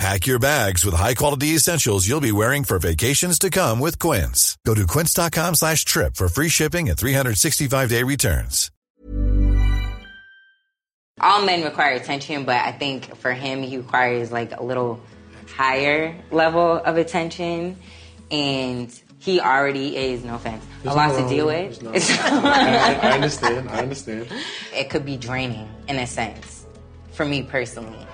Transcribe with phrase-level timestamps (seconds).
[0.00, 4.56] Pack your bags with high-quality essentials you'll be wearing for vacations to come with Quince.
[4.64, 8.70] Go to quince.com slash trip for free shipping and 365-day returns.
[11.20, 15.02] All men require attention, but I think for him, he requires like a little
[15.54, 17.76] higher level of attention.
[18.30, 21.82] And he already is, no offense, There's a lot no to deal with with.
[21.82, 21.92] it.
[21.92, 23.68] There's no- I, I understand.
[23.68, 24.28] I understand.
[24.74, 26.64] it could be draining in a sense
[27.12, 28.06] for me personally.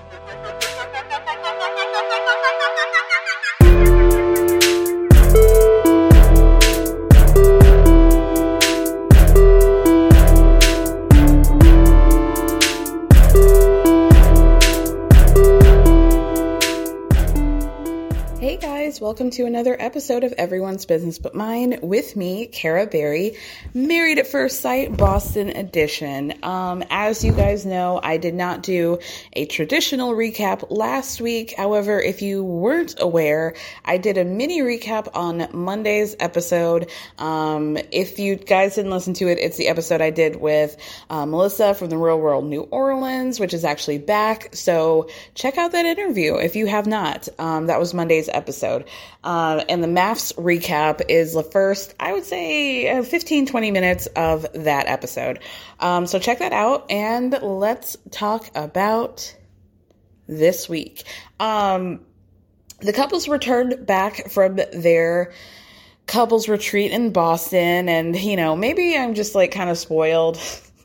[18.97, 23.37] Guys, welcome to another episode of Everyone's Business But Mine with me, Kara Berry,
[23.73, 26.33] Married at First Sight, Boston edition.
[26.43, 28.99] Um, as you guys know, I did not do
[29.33, 31.53] a traditional recap last week.
[31.55, 36.89] However, if you weren't aware, I did a mini recap on Monday's episode.
[37.19, 40.75] Um, if you guys didn't listen to it, it's the episode I did with
[41.09, 44.55] uh, Melissa from the Real World New Orleans, which is actually back.
[44.55, 47.27] So check out that interview if you have not.
[47.37, 48.86] Um, that was Monday's episode.
[49.23, 54.07] Uh, and the MAFS recap is the first, I would say, uh, 15, 20 minutes
[54.15, 55.39] of that episode.
[55.79, 59.35] Um, so check that out and let's talk about
[60.27, 61.03] this week.
[61.39, 62.01] Um,
[62.79, 65.33] the couples returned back from their
[66.05, 70.39] couples retreat in Boston, and you know, maybe I'm just like kind of spoiled.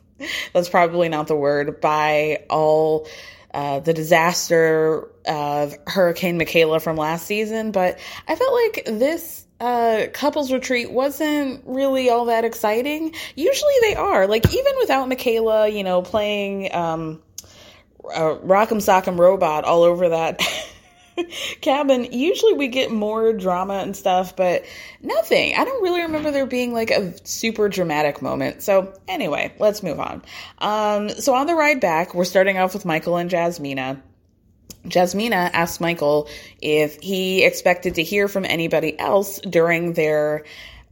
[0.53, 3.07] That's probably not the word by all
[3.53, 10.07] uh, the disaster of Hurricane Michaela from last season, but I felt like this uh,
[10.13, 13.13] couples retreat wasn't really all that exciting.
[13.35, 17.21] Usually they are, like even without Michaela, you know, playing um,
[18.13, 20.41] uh, Rock'em Sock'em Robot all over that
[21.61, 22.11] cabin.
[22.11, 24.65] Usually we get more drama and stuff, but
[25.01, 25.55] nothing.
[25.55, 28.63] I don't really remember there being like a super dramatic moment.
[28.63, 30.23] So anyway, let's move on.
[30.59, 34.01] Um, so on the ride back, we're starting off with Michael and Jasmina.
[34.85, 36.27] Jasmina asked Michael
[36.61, 40.43] if he expected to hear from anybody else during their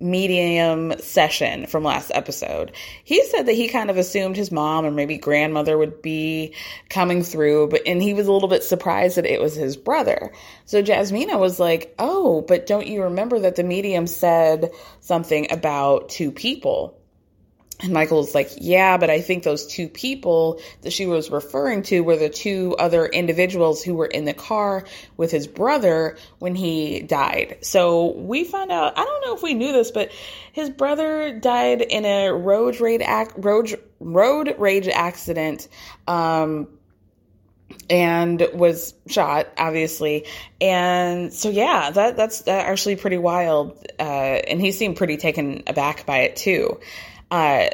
[0.01, 2.71] medium session from last episode.
[3.03, 6.55] He said that he kind of assumed his mom or maybe grandmother would be
[6.89, 10.31] coming through, but and he was a little bit surprised that it was his brother.
[10.65, 16.09] So Jasmina was like, "Oh, but don't you remember that the medium said something about
[16.09, 16.97] two people?"
[17.81, 22.01] And Michael's like, yeah, but I think those two people that she was referring to
[22.01, 24.85] were the two other individuals who were in the car
[25.17, 27.59] with his brother when he died.
[27.61, 30.11] So we found out, I don't know if we knew this, but
[30.51, 35.67] his brother died in a road rage, ac- road, road rage accident.
[36.07, 36.67] Um,
[37.89, 40.25] and was shot obviously
[40.59, 46.05] and so yeah that that's actually pretty wild uh, and he seemed pretty taken aback
[46.05, 46.79] by it too
[47.31, 47.69] uh,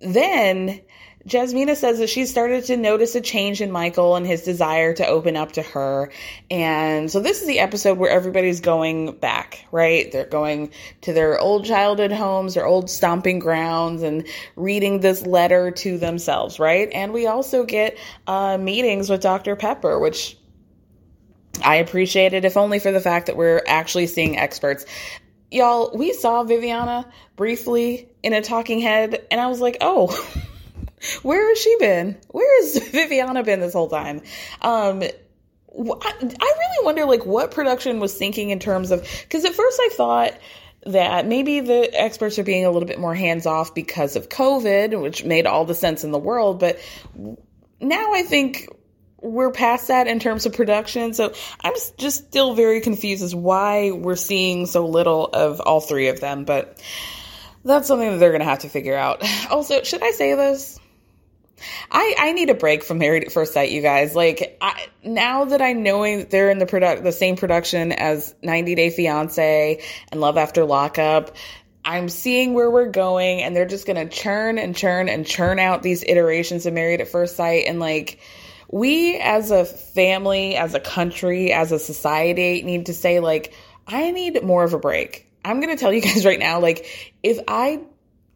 [0.00, 0.80] then
[1.28, 5.06] Jasmina says that she started to notice a change in Michael and his desire to
[5.06, 6.10] open up to her.
[6.50, 10.10] And so this is the episode where everybody's going back, right?
[10.10, 10.70] They're going
[11.02, 14.26] to their old childhood homes, their old stomping grounds, and
[14.56, 16.88] reading this letter to themselves, right?
[16.92, 19.54] And we also get uh, meetings with Dr.
[19.54, 20.38] Pepper, which
[21.62, 24.86] I appreciated, if only for the fact that we're actually seeing experts.
[25.50, 27.06] Y'all, we saw Viviana
[27.36, 30.08] briefly in a talking head, and I was like, oh,
[31.22, 32.16] where has she been?
[32.28, 34.22] Where has Viviana been this whole time?
[34.60, 35.02] Um,
[35.78, 39.90] I, really wonder like what production was thinking in terms of because at first I
[39.92, 40.32] thought
[40.86, 45.00] that maybe the experts are being a little bit more hands off because of COVID,
[45.00, 46.58] which made all the sense in the world.
[46.58, 46.78] But
[47.80, 48.68] now I think
[49.20, 51.12] we're past that in terms of production.
[51.14, 56.08] So I'm just still very confused as why we're seeing so little of all three
[56.08, 56.44] of them.
[56.44, 56.80] But
[57.68, 59.22] that's something that they're going to have to figure out.
[59.50, 60.78] Also, should I say this?
[61.90, 64.14] I, I need a break from Married at First Sight, you guys.
[64.14, 68.34] Like I, now that I knowing that they're in the product the same production as
[68.42, 69.82] 90 Day Fiance
[70.12, 71.34] and Love After Lockup,
[71.84, 75.82] I'm seeing where we're going, and they're just gonna churn and churn and churn out
[75.82, 78.20] these iterations of Married at First Sight, and like
[78.70, 83.54] we as a family, as a country, as a society need to say like
[83.86, 85.28] I need more of a break.
[85.44, 87.80] I'm gonna tell you guys right now, like if I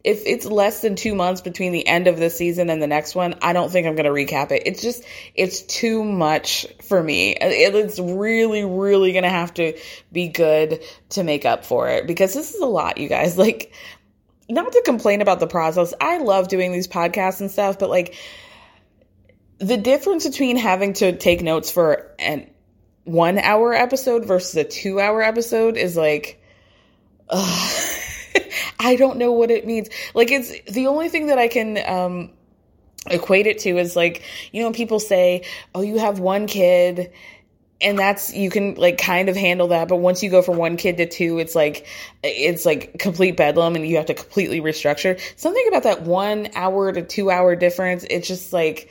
[0.04, 3.14] if it's less than two months between the end of this season and the next
[3.14, 4.64] one, I don't think I'm going to recap it.
[4.66, 7.36] It's just, it's too much for me.
[7.40, 9.78] It's really, really going to have to
[10.10, 13.38] be good to make up for it because this is a lot, you guys.
[13.42, 13.72] Like,
[14.48, 15.94] not to complain about the process.
[16.00, 18.14] I love doing these podcasts and stuff, but like,
[19.58, 22.48] the difference between having to take notes for an
[23.04, 26.40] one hour episode versus a two hour episode is like,
[27.28, 27.78] ugh
[28.82, 29.88] I don't know what it means.
[30.14, 32.30] Like it's the only thing that I can um
[33.10, 35.44] equate it to is like, you know, people say,
[35.74, 37.12] "Oh, you have one kid."
[37.80, 40.76] And that's you can like kind of handle that, but once you go from one
[40.76, 41.86] kid to two, it's like
[42.22, 45.20] it's like complete bedlam, and you have to completely restructure.
[45.36, 48.88] Something about that one hour to two hour difference, it's just like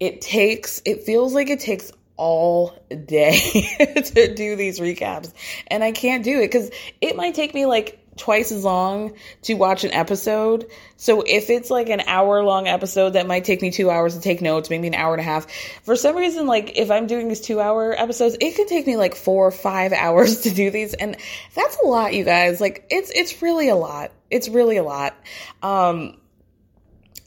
[0.00, 0.82] it takes.
[0.84, 2.76] It feels like it takes all
[3.06, 3.38] day
[4.04, 5.32] to do these recaps,
[5.68, 9.54] and I can't do it because it might take me like twice as long to
[9.54, 10.66] watch an episode.
[10.96, 14.20] So if it's like an hour long episode that might take me two hours to
[14.20, 15.50] take notes, maybe an hour and a half.
[15.82, 18.96] For some reason, like if I'm doing these two hour episodes, it can take me
[18.96, 20.94] like four or five hours to do these.
[20.94, 21.16] And
[21.54, 22.60] that's a lot, you guys.
[22.60, 24.12] Like it's, it's really a lot.
[24.30, 25.14] It's really a lot.
[25.62, 26.18] Um,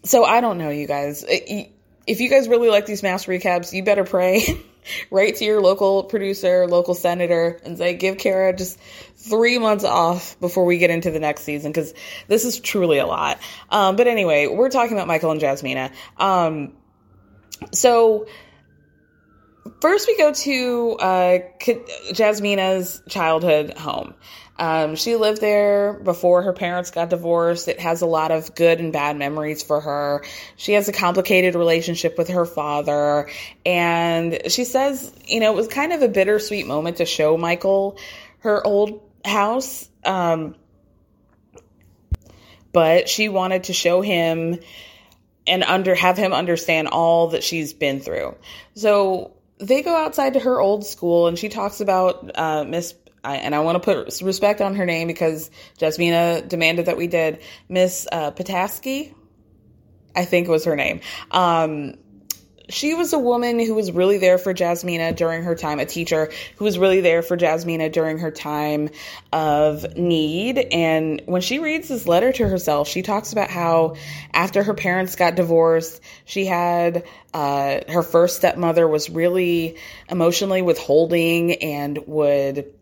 [0.04, 1.26] so I don't know, you guys.
[1.28, 4.64] If you guys really like these MAFS recaps, you better pray.
[5.12, 8.80] Write to your local producer, local senator, and say, give Kara just
[9.16, 11.94] three months off before we get into the next season because
[12.28, 13.40] this is truly a lot.
[13.70, 15.92] Um, but anyway, we're talking about Michael and Jasmina.
[16.18, 16.74] Um,
[17.72, 18.28] so
[19.82, 21.40] first we go to uh,
[22.14, 24.14] Jasmina's childhood home.
[24.60, 27.68] Um, she lived there before her parents got divorced.
[27.68, 30.24] It has a lot of good and bad memories for her.
[30.56, 33.30] She has a complicated relationship with her father.
[33.66, 38.00] And she says, you know, it was kind of a bittersweet moment to show Michael
[38.40, 39.88] her old house.
[40.04, 40.56] Um,
[42.72, 44.60] but she wanted to show him
[45.46, 48.36] and under have him understand all that she's been through.
[48.76, 52.94] So they go outside to her old school and she talks about uh, Miss
[53.24, 57.42] and I want to put respect on her name because Jasmina demanded that we did
[57.68, 59.14] Miss uh, Pataski.
[60.16, 61.02] I think was her name.
[61.32, 61.96] Um,
[62.70, 66.32] she was a woman who was really there for Jasmina during her time, a teacher
[66.58, 68.90] who was really there for Jasmina during her time
[69.32, 70.58] of need.
[70.58, 73.96] And when she reads this letter to herself, she talks about how
[74.34, 79.78] after her parents got divorced, she had uh, her first stepmother was really
[80.10, 82.74] emotionally withholding and would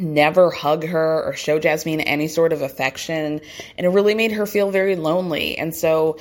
[0.00, 3.40] never hug her or show Jasmine any sort of affection.
[3.76, 5.58] And it really made her feel very lonely.
[5.58, 6.18] And so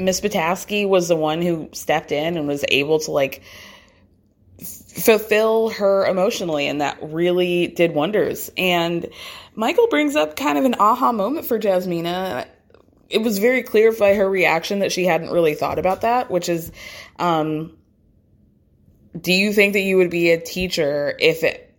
[0.00, 3.42] Miss Pataski was the one who stepped in and was able to like
[4.62, 8.50] fulfill her emotionally and that really did wonders.
[8.56, 9.06] And
[9.54, 12.46] Michael brings up kind of an aha moment for Jasmina.
[13.08, 16.48] It was very clear by her reaction that she hadn't really thought about that, which
[16.48, 16.72] is
[17.18, 17.76] um
[19.20, 21.69] do you think that you would be a teacher if it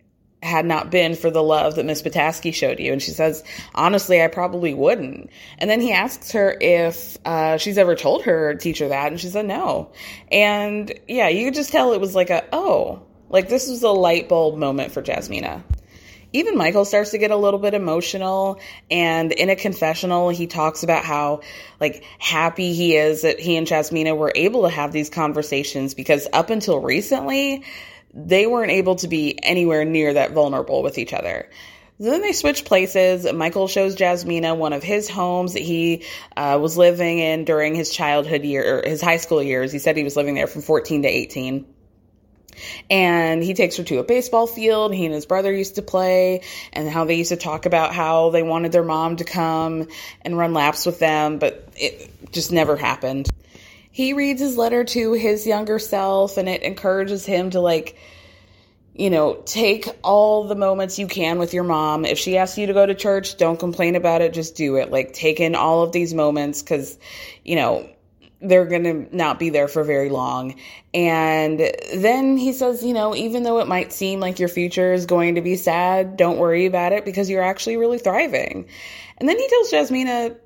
[0.42, 2.92] had not been for the love that Miss Pataski showed you.
[2.92, 3.44] And she says,
[3.74, 5.30] honestly, I probably wouldn't.
[5.58, 9.12] And then he asks her if uh, she's ever told her teacher that.
[9.12, 9.92] And she said no.
[10.32, 13.90] And yeah, you could just tell it was like a, oh, like this was a
[13.90, 15.62] light bulb moment for Jasmina.
[16.32, 18.58] even Michael starts to get a little bit emotional.
[18.90, 21.40] And in a confessional, he talks about how
[21.80, 26.26] like happy he is that he and Jasmina were able to have these conversations because
[26.32, 27.64] up until recently,
[28.14, 31.48] they weren't able to be anywhere near that vulnerable with each other.
[31.98, 33.30] Then they switch places.
[33.32, 36.04] Michael shows Jasmina one of his homes that he
[36.36, 39.72] uh, was living in during his childhood year, or his high school years.
[39.72, 41.66] He said he was living there from 14 to 18.
[42.90, 44.92] And he takes her to a baseball field.
[44.92, 46.42] He and his brother used to play,
[46.72, 49.86] and how they used to talk about how they wanted their mom to come
[50.22, 53.28] and run laps with them, but it just never happened.
[53.92, 57.96] He reads his letter to his younger self, and it encourages him to, like,
[58.94, 62.04] you know, take all the moments you can with your mom.
[62.04, 64.90] If she asks you to go to church, don't complain about it, just do it.
[64.90, 66.98] Like, take in all of these moments because,
[67.44, 67.88] you know,
[68.42, 70.56] they're going to not be there for very long.
[70.92, 71.60] And
[71.94, 75.36] then he says, you know, even though it might seem like your future is going
[75.36, 78.66] to be sad, don't worry about it because you're actually really thriving.
[79.18, 80.36] And then he tells Jasmina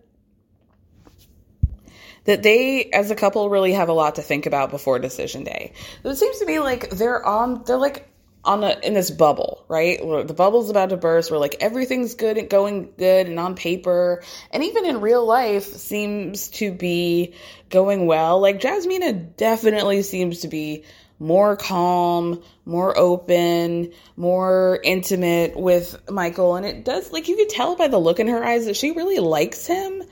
[2.26, 5.73] that they, as a couple, really have a lot to think about before decision day.
[6.02, 8.09] So it seems to be like they're on, they're like
[8.45, 9.99] on a, in this bubble, right?
[10.00, 14.23] The bubble's about to burst, where like everything's good and going good and on paper,
[14.50, 17.35] and even in real life seems to be
[17.71, 18.40] going well.
[18.40, 20.85] Like Jasmina definitely seems to be
[21.18, 27.75] more calm, more open, more intimate with Michael, and it does like you could tell
[27.75, 30.02] by the look in her eyes that she really likes him.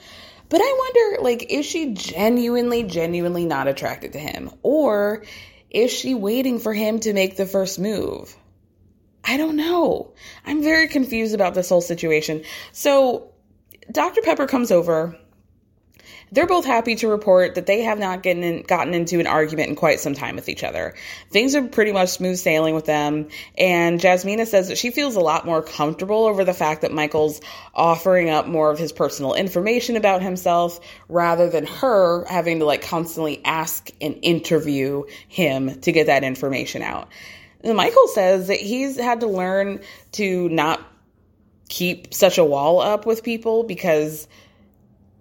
[0.49, 4.51] But I wonder, like, is she genuinely, genuinely not attracted to him?
[4.63, 5.25] Or
[5.71, 8.37] is she waiting for him to make the first move?
[9.25, 10.13] I don't know.
[10.45, 12.45] I'm very confused about this whole situation.
[12.73, 13.33] So,
[13.91, 14.21] Dr.
[14.23, 15.19] Pepper comes over.
[16.33, 19.69] They're both happy to report that they have not gotten, in, gotten into an argument
[19.69, 20.95] in quite some time with each other.
[21.31, 23.29] Things are pretty much smooth sailing with them.
[23.57, 27.41] And Jasmina says that she feels a lot more comfortable over the fact that Michael's
[27.75, 32.83] offering up more of his personal information about himself rather than her having to like
[32.83, 37.09] constantly ask and interview him to get that information out.
[37.65, 39.81] Michael says that he's had to learn
[40.13, 40.85] to not
[41.69, 44.29] keep such a wall up with people because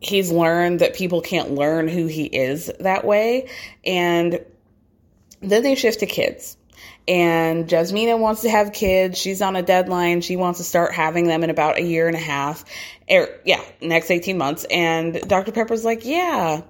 [0.05, 3.49] he's learned that people can't learn who he is that way.
[3.85, 4.43] And
[5.41, 6.57] then they shift to kids.
[7.07, 9.17] And Jasmina wants to have kids.
[9.17, 10.21] She's on a deadline.
[10.21, 12.63] She wants to start having them in about a year and a half.
[13.09, 14.65] Or, yeah, next 18 months.
[14.69, 15.51] And Dr.
[15.51, 16.61] Pepper's like, yeah,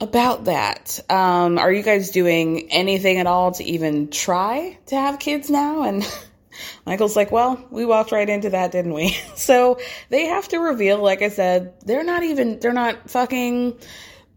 [0.00, 1.00] about that.
[1.08, 5.82] Um, are you guys doing anything at all to even try to have kids now?
[5.82, 6.04] And
[6.84, 9.16] Michael's like, well, we walked right into that, didn't we?
[9.36, 13.78] so they have to reveal, like I said, they're not even, they're not fucking,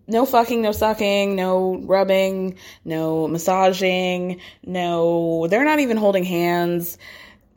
[0.07, 6.97] no fucking, no sucking, no rubbing, no massaging, no, they're not even holding hands,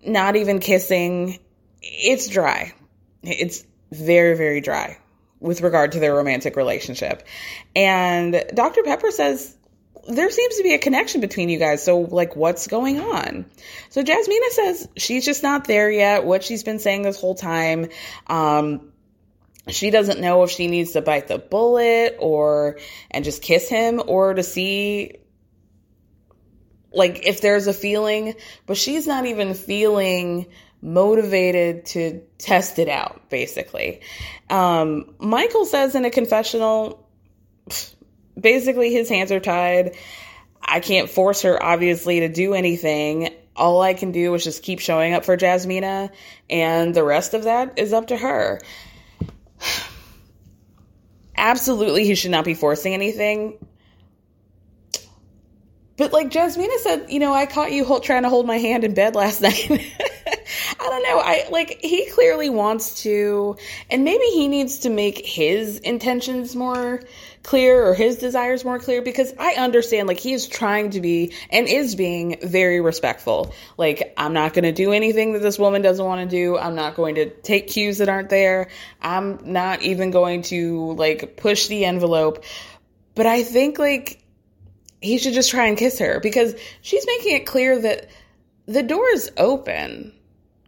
[0.06, 1.38] not even kissing.
[1.80, 2.74] It's dry.
[3.22, 4.98] It's very, very dry
[5.40, 7.26] with regard to their romantic relationship.
[7.74, 8.82] And Dr.
[8.82, 9.56] Pepper says
[10.08, 11.82] there seems to be a connection between you guys.
[11.84, 13.46] So, like, what's going on?
[13.90, 16.24] So, Jasmina says she's just not there yet.
[16.24, 17.88] What she's been saying this whole time,
[18.26, 18.92] um,
[19.68, 22.78] she doesn't know if she needs to bite the bullet or
[23.10, 25.18] and just kiss him or to see
[26.92, 28.34] like if there's a feeling,
[28.66, 30.46] but she's not even feeling
[30.82, 34.00] motivated to test it out, basically.
[34.50, 37.08] Um, Michael says in a confessional,
[38.38, 39.96] basically his hands are tied.
[40.62, 43.30] I can't force her, obviously, to do anything.
[43.54, 46.10] All I can do is just keep showing up for Jasmina,
[46.48, 48.60] and the rest of that is up to her.
[51.36, 53.58] Absolutely, he should not be forcing anything.
[55.96, 58.94] But like Jasmina said, you know, I caught you trying to hold my hand in
[58.94, 59.70] bed last night.
[59.70, 61.18] I don't know.
[61.18, 63.56] I like he clearly wants to,
[63.90, 67.02] and maybe he needs to make his intentions more
[67.42, 71.32] clear or his desires more clear because I understand like he is trying to be
[71.50, 73.52] and is being very respectful.
[73.76, 76.56] Like, I'm not going to do anything that this woman doesn't want to do.
[76.56, 78.68] I'm not going to take cues that aren't there.
[79.00, 82.44] I'm not even going to like push the envelope.
[83.14, 84.22] But I think like
[85.00, 88.08] he should just try and kiss her because she's making it clear that
[88.66, 90.12] the door is open.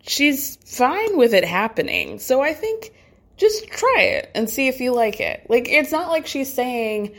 [0.07, 2.19] She's fine with it happening.
[2.19, 2.93] So I think
[3.36, 5.46] just try it and see if you like it.
[5.48, 7.14] Like, it's not like she's saying,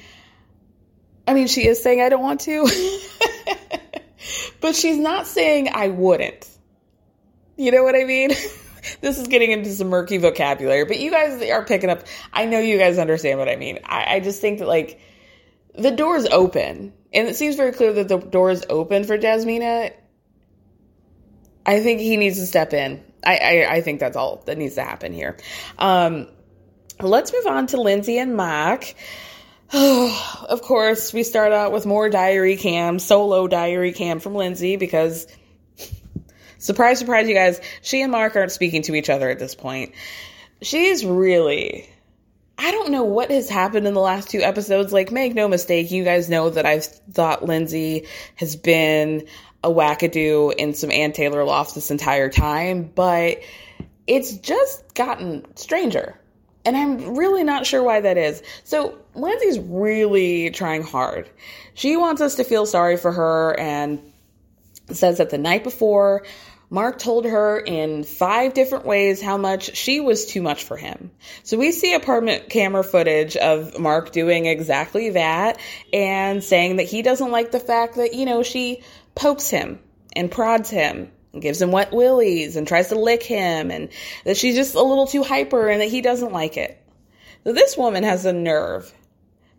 [1.27, 2.67] I mean, she is saying, I don't want to,
[4.61, 6.47] but she's not saying, I wouldn't.
[7.57, 8.29] You know what I mean?
[9.01, 12.03] this is getting into some murky vocabulary, but you guys are picking up.
[12.33, 13.79] I know you guys understand what I mean.
[13.85, 14.99] I, I just think that, like,
[15.77, 19.17] the door is open, and it seems very clear that the door is open for
[19.17, 19.93] Jasmina.
[21.65, 23.03] I think he needs to step in.
[23.25, 25.37] I, I, I think that's all that needs to happen here.
[25.77, 26.27] Um,
[27.01, 28.93] let's move on to Lindsay and Mark.
[29.73, 35.27] of course, we start out with more diary cam, solo diary cam from Lindsay because
[36.57, 39.93] surprise, surprise, you guys, she and Mark aren't speaking to each other at this point.
[40.61, 41.89] She's really
[42.57, 44.93] I don't know what has happened in the last two episodes.
[44.93, 49.27] Like, make no mistake, you guys know that I've thought Lindsay has been
[49.65, 53.39] a wackadoo in some Ann Taylor loft this entire time, but
[54.05, 56.19] it's just gotten stranger.
[56.63, 58.41] And I'm really not sure why that is.
[58.63, 61.29] So, Lindsay's really trying hard.
[61.73, 63.99] She wants us to feel sorry for her and
[64.91, 66.25] says that the night before,
[66.69, 71.11] Mark told her in five different ways how much she was too much for him.
[71.43, 75.59] So we see apartment camera footage of Mark doing exactly that
[75.93, 78.83] and saying that he doesn't like the fact that, you know, she
[79.15, 79.79] pokes him
[80.13, 83.89] and prods him and gives him wet willies and tries to lick him and
[84.23, 86.81] that she's just a little too hyper and that he doesn't like it.
[87.43, 88.91] So this woman has the nerve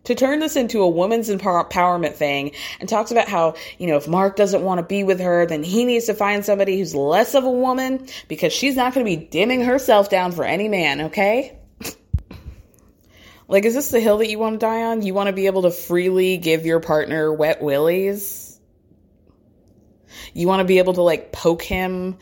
[0.07, 4.07] to turn this into a woman's empowerment thing and talks about how, you know, if
[4.07, 7.35] Mark doesn't want to be with her, then he needs to find somebody who's less
[7.35, 11.01] of a woman because she's not going to be dimming herself down for any man,
[11.01, 11.57] okay?
[13.49, 15.01] like, is this the hill that you want to die on?
[15.01, 18.46] You want to be able to freely give your partner wet willies?
[20.33, 22.17] You want to be able to, like, poke him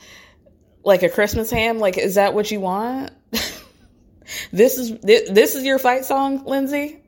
[0.83, 1.79] like a Christmas ham?
[1.79, 3.11] Like, is that what you want?
[4.51, 7.01] this is this is your fight song, Lindsay?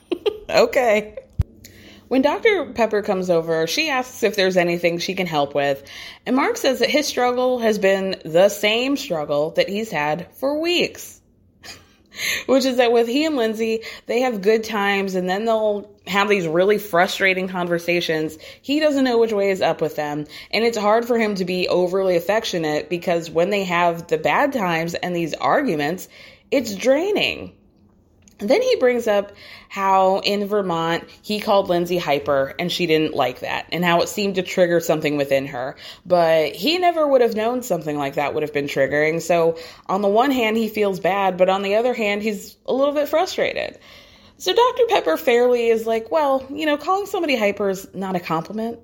[0.48, 1.18] okay.
[2.08, 2.66] When Dr.
[2.74, 5.82] Pepper comes over, she asks if there's anything she can help with,
[6.26, 10.60] and Mark says that his struggle has been the same struggle that he's had for
[10.60, 11.20] weeks.
[12.46, 16.28] Which is that with he and Lindsay, they have good times and then they'll have
[16.28, 18.36] these really frustrating conversations.
[18.62, 20.26] He doesn't know which way is up with them.
[20.50, 24.52] And it's hard for him to be overly affectionate because when they have the bad
[24.52, 26.08] times and these arguments,
[26.50, 27.54] it's draining.
[28.48, 29.32] Then he brings up
[29.68, 34.08] how in Vermont he called Lindsay hyper and she didn't like that and how it
[34.08, 35.76] seemed to trigger something within her.
[36.06, 39.20] But he never would have known something like that would have been triggering.
[39.20, 42.72] So on the one hand, he feels bad, but on the other hand, he's a
[42.72, 43.78] little bit frustrated.
[44.36, 44.82] So Dr.
[44.88, 48.80] Pepper fairly is like, well, you know, calling somebody hyper is not a compliment.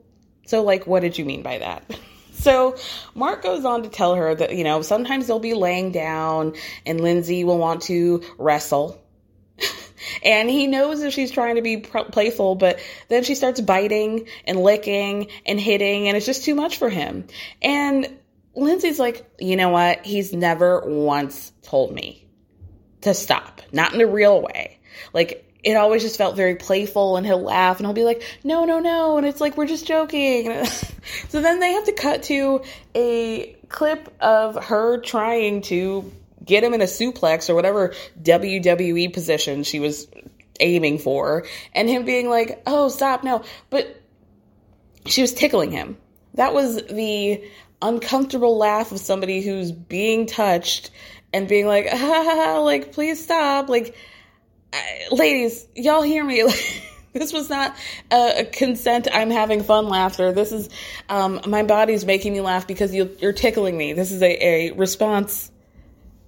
[0.46, 1.84] So, like, what did you mean by that?
[2.32, 2.76] So
[3.14, 6.54] Mark goes on to tell her that, you know, sometimes they'll be laying down
[6.86, 8.99] and Lindsay will want to wrestle
[10.22, 14.60] and he knows that she's trying to be playful, but then she starts biting and
[14.60, 17.26] licking and hitting, and it's just too much for him.
[17.62, 18.18] And
[18.54, 20.04] Lindsay's like, you know what?
[20.04, 22.26] He's never once told me
[23.02, 24.78] to stop, not in a real way.
[25.12, 28.64] Like, it always just felt very playful and he'll laugh and he'll be like, no,
[28.64, 29.18] no, no.
[29.18, 30.64] And it's like, we're just joking.
[31.28, 32.62] so then they have to cut to
[32.94, 36.10] a clip of her trying to
[36.44, 40.08] get him in a suplex or whatever WWE position she was
[40.58, 43.42] aiming for, and him being like, oh, stop, no.
[43.70, 44.00] But
[45.06, 45.96] she was tickling him.
[46.34, 47.42] That was the
[47.82, 50.90] uncomfortable laugh of somebody who's being touched
[51.32, 53.68] and being like, ah, like, please stop.
[53.68, 53.96] Like,
[55.10, 56.42] ladies, y'all hear me.
[57.12, 57.74] this was not
[58.12, 60.68] a, consent i'm having fun laughter this is
[61.08, 64.70] um, my body's making me laugh because you, are tickling me this is a, a
[64.74, 65.50] response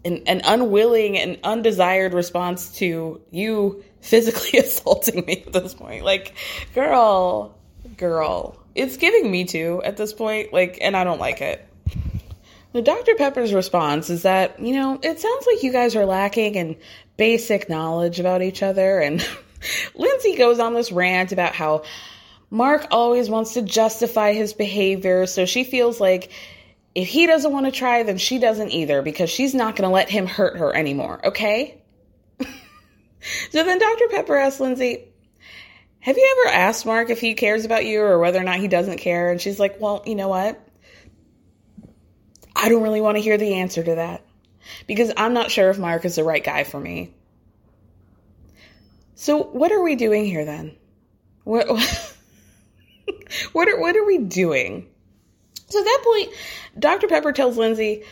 [0.05, 6.05] an, an unwilling and undesired response to you physically assaulting me at this point.
[6.05, 6.35] Like,
[6.75, 7.55] girl,
[7.97, 8.59] girl.
[8.75, 10.53] It's giving me too at this point.
[10.53, 11.67] Like, and I don't like it.
[12.73, 13.15] The Dr.
[13.17, 16.77] Pepper's response is that, you know, it sounds like you guys are lacking in
[17.19, 18.99] basic knowledge about each other.
[18.99, 19.27] And
[19.95, 21.83] Lindsay goes on this rant about how
[22.51, 25.27] Mark always wants to justify his behavior.
[25.27, 26.31] So she feels like
[26.95, 29.95] if he doesn't want to try, then she doesn't either because she's not going to
[29.95, 31.81] let him hurt her anymore, okay?
[32.39, 34.09] so then Dr.
[34.11, 35.09] Pepper asks Lindsay,
[36.01, 38.69] Have you ever asked Mark if he cares about you or whether or not he
[38.69, 39.31] doesn't care?
[39.31, 40.61] And she's like, Well, you know what?
[42.55, 44.25] I don't really want to hear the answer to that
[44.87, 47.15] because I'm not sure if Mark is the right guy for me.
[49.15, 50.77] So, what are we doing here then?
[51.45, 51.69] What,
[53.53, 54.92] what, are, what are we doing?
[55.73, 56.33] So at that point,
[56.79, 57.09] Dr.
[57.09, 58.05] Pepper tells Lindsay,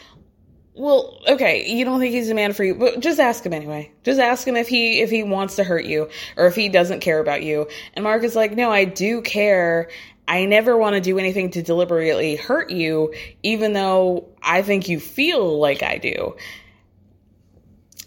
[0.74, 3.92] well, okay, you don't think he's a man for you, but just ask him anyway.
[4.02, 7.00] Just ask him if he if he wants to hurt you or if he doesn't
[7.00, 7.68] care about you.
[7.92, 9.90] And Mark is like, "No, I do care.
[10.26, 15.00] I never want to do anything to deliberately hurt you, even though I think you
[15.00, 16.36] feel like I do."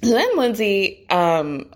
[0.02, 1.70] then Lindsay um,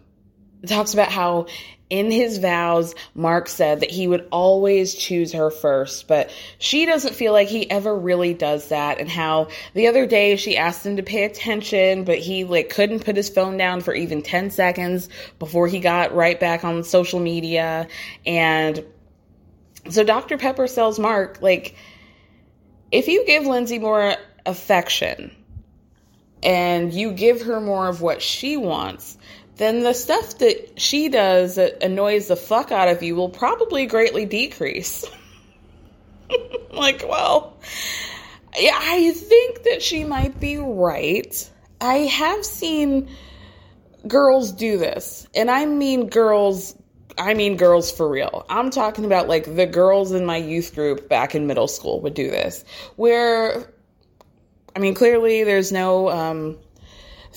[0.66, 1.48] talks about how
[1.90, 7.16] in his vows, Mark said that he would always choose her first, but she doesn't
[7.16, 9.00] feel like he ever really does that.
[9.00, 13.06] And how the other day she asked him to pay attention, but he like couldn't
[13.06, 15.08] put his phone down for even 10 seconds
[15.40, 17.88] before he got right back on social media.
[18.26, 18.84] And
[19.90, 20.38] so Dr.
[20.38, 21.76] Pepper tells Mark, like,
[22.92, 25.34] if you give Lindsay more affection
[26.44, 29.18] and you give her more of what she wants,
[29.58, 33.86] then the stuff that she does that annoys the fuck out of you will probably
[33.86, 35.06] greatly decrease.
[36.72, 37.58] like, well,
[38.56, 41.52] I think that she might be right.
[41.82, 43.10] I have seen
[44.08, 46.76] girls do this, and I mean girls.
[47.20, 48.46] I mean girls for real.
[48.48, 52.14] I'm talking about like the girls in my youth group back in middle school would
[52.14, 52.64] do this,
[52.96, 53.74] where
[54.78, 56.60] I mean, clearly there's no um,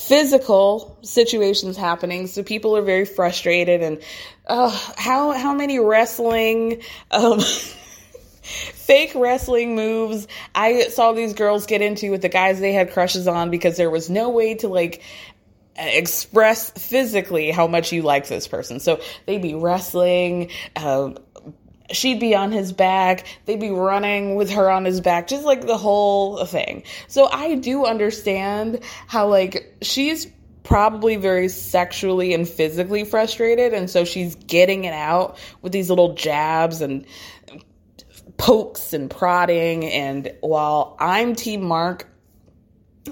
[0.01, 3.83] physical situations happening, so people are very frustrated.
[3.83, 4.03] And
[4.47, 7.41] uh, how how many wrestling, um,
[8.43, 13.29] fake wrestling moves I saw these girls get into with the guys they had crushes
[13.29, 15.03] on because there was no way to like
[15.77, 18.81] express physically how much you like this person.
[18.81, 21.13] So they'd be wrestling, uh,
[21.92, 25.66] she'd be on his back, they'd be running with her on his back, just like
[25.66, 26.83] the whole thing.
[27.09, 30.26] So I do understand how, like, she's
[30.62, 36.14] probably very sexually and physically frustrated, and so she's getting it out with these little
[36.14, 37.07] jabs and
[38.37, 39.85] pokes and prodding.
[39.85, 42.07] And while I'm Team Mark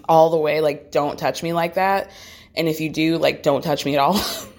[0.08, 2.10] all the way, like, don't touch me like that.
[2.54, 4.20] And if you do, like, don't touch me at all.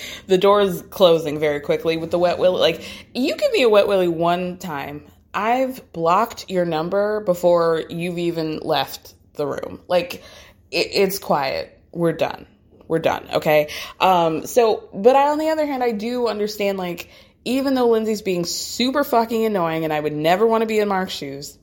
[0.26, 2.60] the door is closing very quickly with the wet willy.
[2.60, 8.18] Like, you give me a wet willy one time, I've blocked your number before you've
[8.18, 9.80] even left the room.
[9.86, 10.22] Like,
[10.70, 11.78] it, it's quiet.
[11.92, 12.46] We're done.
[12.88, 13.28] We're done.
[13.34, 13.68] Okay.
[14.00, 17.10] Um, so, but I, on the other hand, I do understand, like,
[17.44, 20.88] even though Lindsay's being super fucking annoying and I would never want to be in
[20.88, 21.58] Mark's shoes,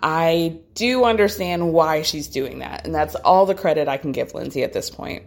[0.00, 2.84] I do understand why she's doing that.
[2.84, 5.24] And that's all the credit I can give Lindsay at this point.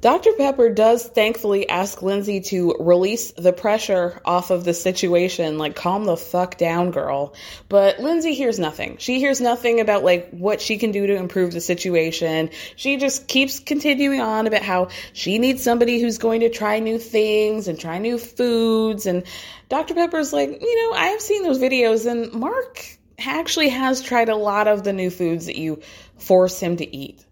[0.00, 0.30] Dr.
[0.34, 6.04] Pepper does thankfully ask Lindsay to release the pressure off of the situation, like calm
[6.04, 7.34] the fuck down, girl.
[7.68, 8.98] But Lindsay hears nothing.
[8.98, 12.50] She hears nothing about like what she can do to improve the situation.
[12.76, 16.98] She just keeps continuing on about how she needs somebody who's going to try new
[17.00, 19.06] things and try new foods.
[19.06, 19.24] And
[19.68, 19.94] Dr.
[19.94, 22.86] Pepper's like, you know, I have seen those videos and Mark
[23.18, 25.82] actually has tried a lot of the new foods that you
[26.18, 27.24] force him to eat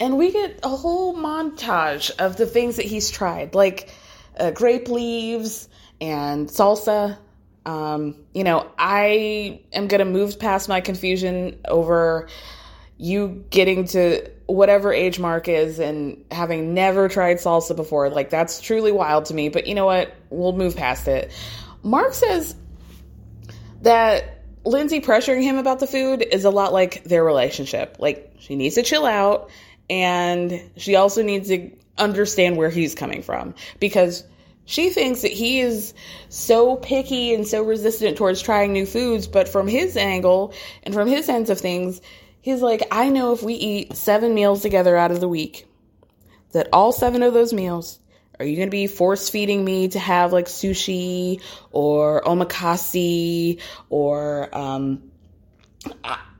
[0.00, 3.90] and we get a whole montage of the things that he's tried, like
[4.38, 5.68] uh, grape leaves
[6.00, 7.18] and salsa.
[7.66, 12.28] Um, you know, I am going to move past my confusion over
[12.96, 18.08] you getting to whatever age mark is and having never tried salsa before.
[18.08, 19.50] Like, that's truly wild to me.
[19.50, 20.14] But you know what?
[20.30, 21.30] We'll move past it.
[21.82, 22.54] Mark says
[23.82, 27.96] that Lindsay pressuring him about the food is a lot like their relationship.
[27.98, 29.50] Like, she needs to chill out
[29.90, 34.24] and she also needs to understand where he's coming from because
[34.64, 35.92] she thinks that he is
[36.28, 41.08] so picky and so resistant towards trying new foods, but from his angle and from
[41.08, 42.00] his sense of things,
[42.40, 45.66] he's like, I know if we eat seven meals together out of the week,
[46.52, 47.98] that all seven of those meals
[48.38, 54.56] are you going to be force feeding me to have like sushi or omakase or
[54.56, 55.10] um,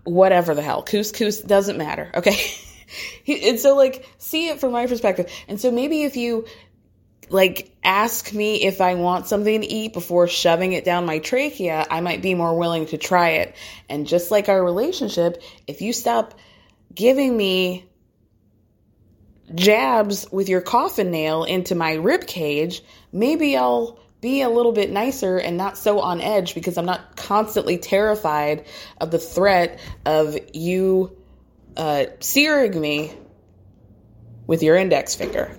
[0.05, 0.85] whatever the hell.
[0.85, 2.39] Couscous doesn't matter okay
[3.27, 5.31] and so like see it from my perspective.
[5.49, 6.47] And so maybe if you
[7.31, 11.87] like ask me if I want something to eat before shoving it down my trachea,
[11.89, 13.55] I might be more willing to try it.
[13.89, 16.35] And just like our relationship, if you stop
[16.93, 17.87] giving me
[19.55, 24.91] jabs with your coffin nail into my rib cage, maybe I'll be a little bit
[24.91, 28.67] nicer and not so on edge because I'm not constantly terrified
[29.01, 31.17] of the threat of you
[31.81, 33.11] uh, searing me
[34.47, 35.57] with your index finger.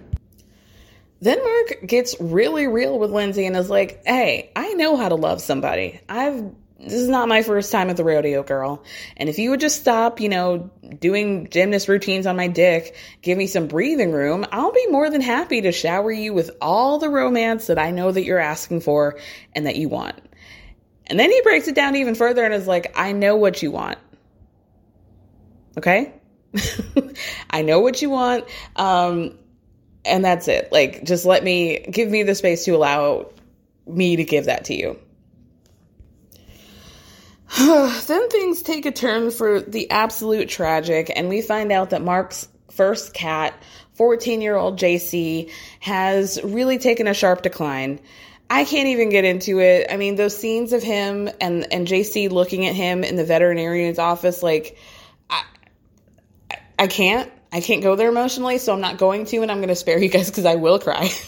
[1.19, 5.15] Then Mark gets really real with Lindsay and is like, "Hey, I know how to
[5.15, 5.99] love somebody.
[6.07, 8.83] I've this is not my first time at the rodeo, girl.
[9.15, 13.37] And if you would just stop, you know, doing gymnast routines on my dick, give
[13.37, 17.09] me some breathing room, I'll be more than happy to shower you with all the
[17.09, 19.17] romance that I know that you're asking for
[19.53, 20.15] and that you want."
[21.07, 23.71] And then he breaks it down even further and is like, "I know what you
[23.71, 23.97] want.
[25.77, 26.13] Okay?
[27.49, 28.45] I know what you want.
[28.75, 29.37] Um,
[30.03, 30.71] and that's it.
[30.71, 33.31] Like, just let me give me the space to allow
[33.85, 34.99] me to give that to you.
[37.57, 42.47] then things take a turn for the absolute tragic, and we find out that Mark's
[42.71, 43.53] first cat
[43.95, 47.99] 14 year old JC has really taken a sharp decline.
[48.49, 49.87] I can't even get into it.
[49.89, 53.99] I mean, those scenes of him and, and JC looking at him in the veterinarian's
[53.99, 54.77] office, like,
[56.83, 57.31] I, can't.
[57.51, 59.99] I can't go there emotionally, so I'm not going to, and I'm going to spare
[59.99, 61.09] you guys because I will cry.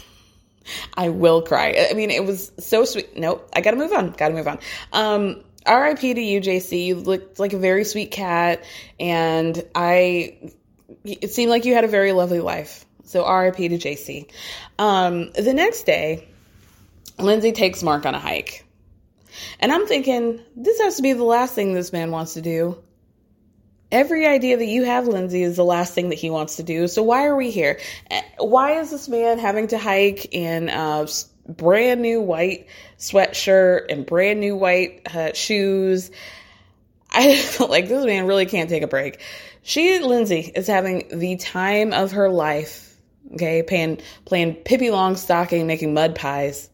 [0.96, 1.88] I will cry.
[1.89, 3.18] I mean, it was so sweet.
[3.18, 4.12] Nope, I gotta move on.
[4.12, 4.60] Gotta move on.
[4.92, 6.86] Um, RIP to you, JC.
[6.86, 8.63] You looked like a very sweet cat,
[9.00, 10.54] and I.
[11.04, 12.86] It seemed like you had a very lovely life.
[13.04, 14.30] So RIP to JC.
[14.80, 16.28] Um, the next day,
[17.20, 18.66] Lindsay takes Mark on a hike.
[19.60, 22.82] And I'm thinking, this has to be the last thing this man wants to do.
[23.94, 26.88] Every idea that you have, Lindsay, is the last thing that he wants to do.
[26.88, 27.80] So why are we here?
[28.10, 31.06] Eh, why is this man having to hike in a
[31.48, 32.66] brand new white
[32.98, 36.10] sweatshirt and brand new white uh, shoes?
[37.12, 39.22] I feel like this man really can't take a break.
[39.62, 42.98] She, Lindsay, is having the time of her life.
[43.34, 46.68] Okay, playing playing Pippi Longstocking, making mud pies.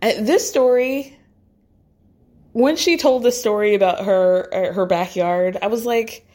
[0.00, 1.18] Uh, this story,
[2.52, 6.25] when she told the story about her uh, her backyard, I was like,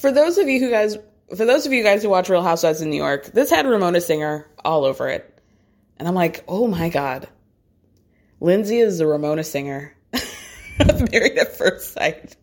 [0.00, 0.96] for those of you who guys,
[1.36, 4.00] for those of you guys who watch Real Housewives in New York, this had Ramona
[4.00, 5.38] Singer all over it.
[5.98, 7.28] And I'm like, oh my God.
[8.40, 9.94] Lindsay is the Ramona Singer
[11.12, 12.34] Married at First Sight.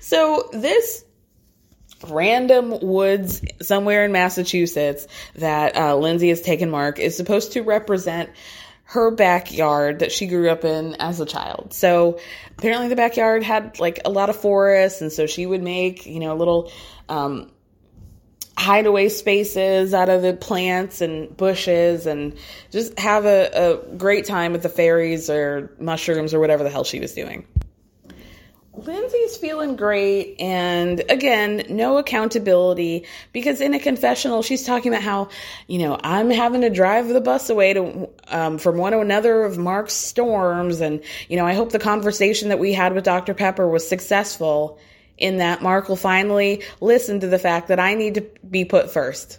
[0.00, 1.04] So this
[2.08, 8.30] random woods somewhere in Massachusetts that uh, Lindsay has taken Mark is supposed to represent
[8.84, 11.72] her backyard that she grew up in as a child.
[11.72, 12.20] So
[12.58, 16.20] apparently the backyard had like a lot of forests and so she would make, you
[16.20, 16.70] know, a little
[17.12, 17.50] um,
[18.56, 22.34] hideaway spaces out of the plants and bushes and
[22.70, 26.84] just have a, a great time with the fairies or mushrooms or whatever the hell
[26.84, 27.46] she was doing.
[28.74, 35.28] Lindsay's feeling great, and again, no accountability because in a confessional, she's talking about how,
[35.66, 39.42] you know, I'm having to drive the bus away to um, from one to another
[39.42, 43.34] of Mark's storms, and you know, I hope the conversation that we had with Dr.
[43.34, 44.80] Pepper was successful.
[45.22, 48.90] In that Mark will finally listen to the fact that I need to be put
[48.90, 49.38] first.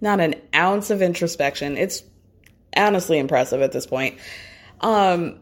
[0.00, 1.76] Not an ounce of introspection.
[1.76, 2.02] It's
[2.76, 4.18] honestly impressive at this point.
[4.80, 5.40] Um,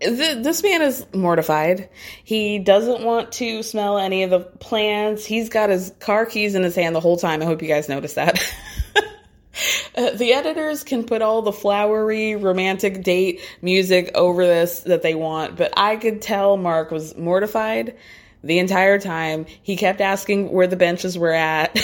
[0.00, 1.88] th- this man is mortified.
[2.24, 5.24] He doesn't want to smell any of the plants.
[5.24, 7.42] He's got his car keys in his hand the whole time.
[7.42, 8.38] I hope you guys noticed that.
[9.96, 15.14] uh, the editors can put all the flowery romantic date music over this that they
[15.14, 17.96] want, but I could tell Mark was mortified
[18.44, 19.46] the entire time.
[19.62, 21.76] He kept asking where the benches were at.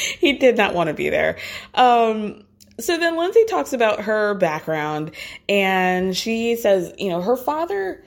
[0.18, 1.38] he did not want to be there.
[1.74, 2.44] Um,
[2.78, 5.12] so then Lindsay talks about her background
[5.48, 8.02] and she says, you know, her father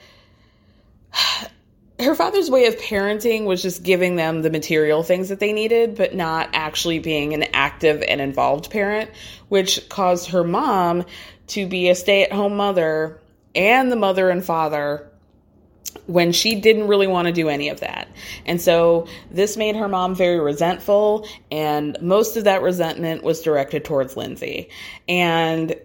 [2.00, 5.96] her father's way of parenting was just giving them the material things that they needed,
[5.96, 9.10] but not actually being an active and involved parent,
[9.50, 11.06] which caused her mom
[11.48, 13.22] to be a stay at home mother
[13.56, 15.08] and the mother and father
[16.08, 18.08] when she didn't really want to do any of that.
[18.46, 23.86] And so this made her mom very resentful, and most of that resentment was directed
[23.86, 24.70] towards Lindsay.
[25.08, 25.76] And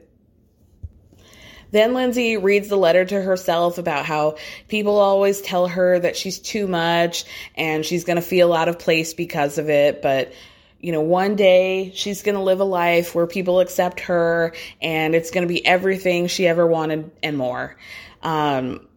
[1.70, 4.36] then Lindsay reads the letter to herself about how
[4.68, 8.78] people always tell her that she's too much and she's going to feel out of
[8.78, 10.32] place because of it, but
[10.80, 15.14] you know, one day she's going to live a life where people accept her and
[15.14, 17.76] it's going to be everything she ever wanted and more.
[18.22, 18.87] Um,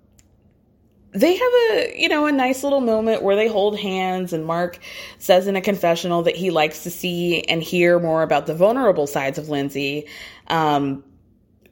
[1.13, 4.79] they have a you know a nice little moment where they hold hands and mark
[5.19, 9.07] says in a confessional that he likes to see and hear more about the vulnerable
[9.07, 10.07] sides of lindsay
[10.47, 11.03] um,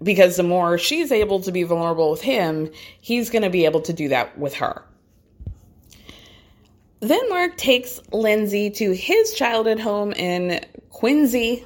[0.02, 2.70] because the more she's able to be vulnerable with him,
[3.02, 4.84] he's going to be able to do that with her.
[7.02, 11.64] Then Mark takes Lindsay to his childhood home in Quincy.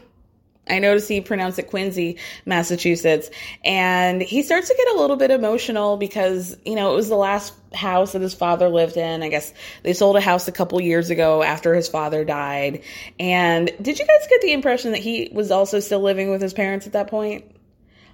[0.68, 3.30] I noticed he pronounced it Quincy, Massachusetts.
[3.66, 7.16] And he starts to get a little bit emotional because, you know, it was the
[7.16, 9.24] last house that his father lived in.
[9.24, 12.84] I guess they sold a house a couple years ago after his father died.
[13.20, 16.54] And did you guys get the impression that he was also still living with his
[16.54, 17.46] parents at that point?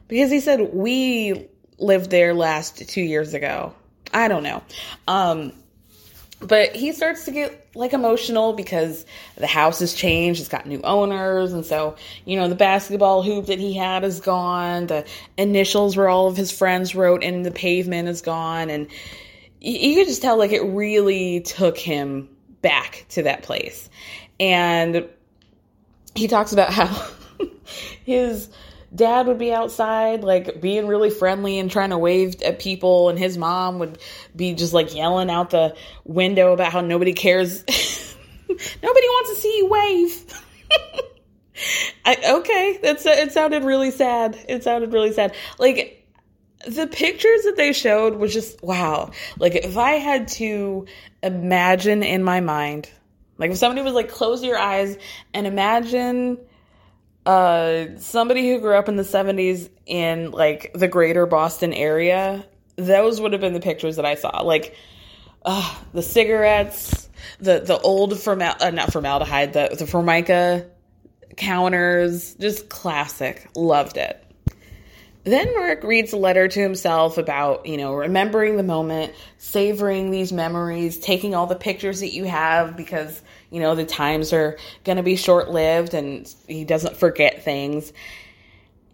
[0.08, 3.74] Because he said, we lived there last two years ago.
[4.12, 4.64] I don't know.
[5.08, 5.54] Um,
[6.40, 9.06] but he starts to get like emotional because
[9.36, 10.40] the house has changed.
[10.40, 11.54] It's got new owners.
[11.54, 14.88] And so you know the basketball hoop that he had is gone.
[14.88, 15.06] The
[15.38, 18.70] initials where all of his friends wrote in the pavement is gone.
[18.70, 18.88] And
[19.62, 22.30] you could just tell like it really took him
[22.62, 23.90] back to that place.
[24.40, 25.08] And
[26.16, 27.08] he talks about how
[28.06, 28.50] his
[28.94, 33.20] dad would be outside like being really friendly and trying to wave at people and
[33.20, 33.98] his mom would
[34.36, 37.64] be just like yelling out the window about how nobody cares.
[38.50, 40.44] Nobody wants to see you wave.
[42.06, 44.38] I, okay that's it sounded really sad.
[44.48, 45.36] It sounded really sad.
[45.60, 46.08] Like
[46.68, 49.12] the pictures that they showed was just wow.
[49.38, 50.86] Like if i had to
[51.22, 52.90] imagine in my mind
[53.38, 54.98] like if somebody was like close your eyes
[55.34, 56.38] and imagine
[57.26, 63.20] uh, somebody who grew up in the 70s in like the greater Boston area, those
[63.22, 64.42] would have been the pictures that I saw.
[64.42, 64.76] Like
[65.46, 70.68] uh, the cigarettes, the the old formal uh, not formaldehyde, the the formica
[71.38, 73.50] counters, just classic.
[73.56, 74.24] Loved it.
[75.26, 80.32] Then Mark reads a letter to himself about, you know, remembering the moment, savoring these
[80.32, 84.98] memories, taking all the pictures that you have because you know, the times are going
[84.98, 87.92] to be short lived and he doesn't forget things.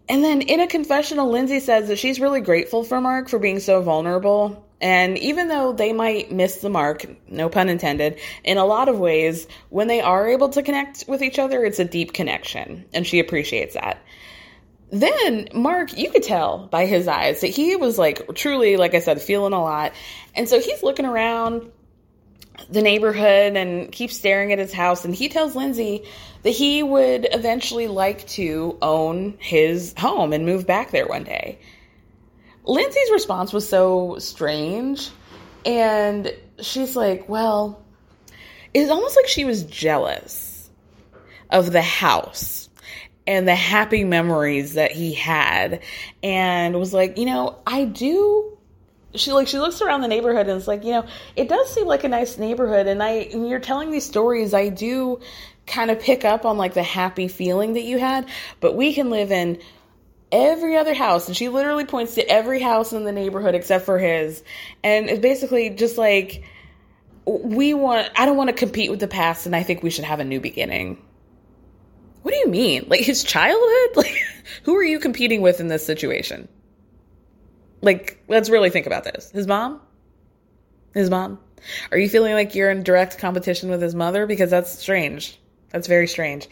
[0.08, 3.60] And then in a confessional, Lindsay says that she's really grateful for Mark for being
[3.60, 4.64] so vulnerable.
[4.82, 9.00] And even though they might miss the mark, no pun intended, in a lot of
[9.00, 12.86] ways, when they are able to connect with each other, it's a deep connection.
[12.94, 14.04] And she appreciates that.
[14.92, 19.00] Then Mark, you could tell by his eyes that he was like truly, like I
[19.00, 19.94] said, feeling a lot.
[20.36, 21.72] And so he's looking around
[22.70, 25.06] the neighborhood and keeps staring at his house.
[25.06, 26.04] And he tells Lindsay
[26.44, 31.60] that he would eventually like to own his home and move back there one day.
[32.64, 35.10] Lindsay's response was so strange.
[35.66, 37.84] And she's like, well,
[38.74, 40.70] it's almost like she was jealous
[41.50, 42.70] of the house
[43.28, 45.82] and the happy memories that he had
[46.22, 48.55] and was like, you know, I do
[49.18, 51.86] she like she looks around the neighborhood and it's like you know it does seem
[51.86, 52.88] like a nice neighborhood.
[52.88, 55.20] And i when you're telling these stories i do
[55.68, 58.28] kind of pick up on like the happy feeling that you had.
[58.60, 59.60] But we can live in
[60.32, 61.28] every other house.
[61.28, 64.44] And she literally points to every house in the neighborhood except for his.
[64.84, 66.44] And it's basically just like
[67.26, 70.06] we want i don't want to compete with the past and i think we should
[70.06, 71.02] have a new beginning.
[72.22, 72.86] What do you mean?
[72.88, 73.72] Like his childhood?
[73.96, 74.14] Like
[74.64, 76.48] who are you competing with in this situation
[77.86, 79.32] like, let's really think about this.
[79.32, 79.80] His mom?
[80.94, 81.40] His mom?
[81.92, 84.26] Are you feeling like you're in direct competition with his mother?
[84.26, 85.40] Because that's strange.
[85.70, 86.48] That's very strange.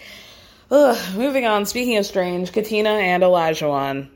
[0.72, 1.66] Ugh, moving on.
[1.66, 4.10] Speaking of strange, Katina and Olajuwon.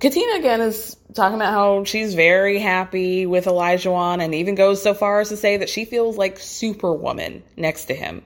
[0.00, 3.88] Katina again is talking about how she's very happy with Elijah.
[3.88, 7.86] Olajuwon and even goes so far as to say that she feels like Superwoman next
[7.86, 8.22] to him.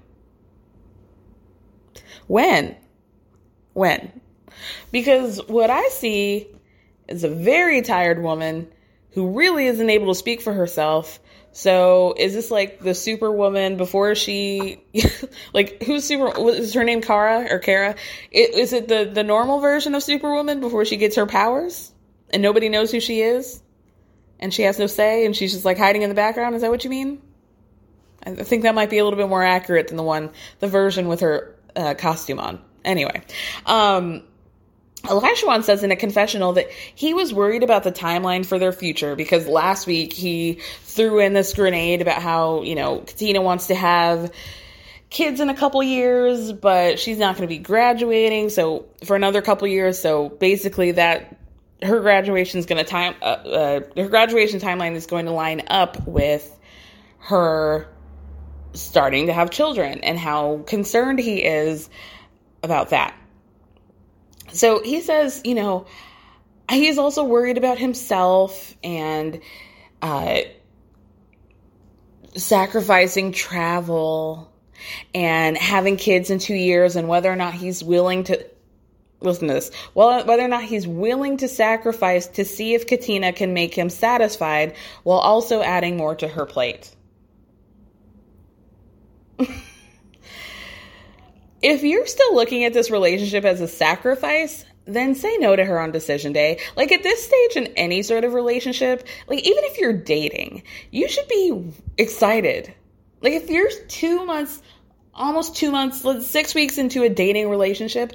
[2.27, 2.77] When?
[3.73, 4.20] When?
[4.92, 6.49] Because what I see
[7.09, 8.69] is a very tired woman
[9.12, 11.21] who really isn't able to speak for herself.
[11.53, 14.83] So is this like the superwoman before she,
[15.55, 17.95] like who's super, is her name Kara or Kara?
[18.33, 21.93] Is it the, the normal version of superwoman before she gets her powers
[22.31, 23.62] and nobody knows who she is?
[24.40, 26.57] And she has no say and she's just like hiding in the background.
[26.57, 27.23] Is that what you mean?
[28.27, 31.09] I think that might be a little bit more accurate than the one, the version
[31.09, 32.61] with her uh, costume on.
[32.85, 33.23] Anyway,
[33.67, 34.23] um,
[35.05, 39.17] Olajuwon says in a confessional that he was worried about the timeline for their future
[39.17, 43.75] because last week he threw in this grenade about how, you know, Katina wants to
[43.75, 44.33] have
[45.11, 49.43] kids in a couple years, but she's not going to be graduating so for another
[49.43, 49.99] couple years.
[49.99, 51.37] So basically that
[51.83, 55.62] her graduation is going to time uh, uh, her graduation timeline is going to line
[55.69, 56.51] up with
[57.19, 57.88] her
[58.73, 61.88] starting to have children and how concerned he is
[62.62, 63.14] about that.
[64.55, 65.87] So he says, you know,
[66.71, 69.40] he's also worried about himself and
[70.00, 70.40] uh,
[72.37, 74.52] sacrificing travel
[75.15, 78.46] and having kids in two years and whether or not he's willing to
[79.21, 79.71] listen to this.
[79.94, 83.90] Well, whether or not he's willing to sacrifice to see if Katina can make him
[83.90, 86.94] satisfied while also adding more to her plate.
[91.65, 95.81] if you're still looking at this relationship as a sacrifice, then say no to her
[95.81, 96.60] on decision day.
[96.77, 101.08] Like at this stage in any sort of relationship, like even if you're dating, you
[101.08, 102.73] should be excited.
[103.23, 104.60] Like if you're two months,
[105.15, 108.12] almost two months, six weeks into a dating relationship,